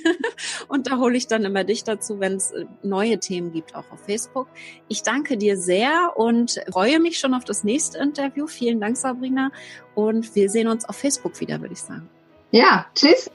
Und 0.68 0.88
da 0.88 0.98
hole 0.98 1.16
ich 1.18 1.28
dann 1.28 1.44
immer 1.44 1.64
dich 1.64 1.84
dazu, 1.84 2.20
wenn 2.20 2.36
es 2.36 2.52
äh, 2.52 2.66
neue 2.84 3.20
Themen 3.20 3.52
gibt, 3.52 3.76
auch 3.76 3.90
auf 3.92 4.00
Facebook. 4.06 4.48
Ich 4.88 5.04
danke 5.04 5.38
dir 5.38 5.58
sehr 5.58 6.14
und 6.16 6.60
freue 6.72 7.00
mich 7.00 7.20
schon 7.20 7.34
auf 7.34 7.46
das 7.46 7.64
nächste 7.64 8.00
Interview. 8.00 8.48
Vielen 8.48 8.80
Dank, 8.82 8.98
Sabrina. 8.98 9.52
Und 9.94 10.36
wir 10.36 10.50
sehen 10.50 10.68
uns 10.68 10.86
auf 10.86 10.96
Facebook 10.96 11.40
wieder, 11.40 11.62
würde 11.62 11.74
ich 11.74 11.82
sagen. 11.82 12.10
Ja, 12.52 12.86
tschüss. 12.96 13.30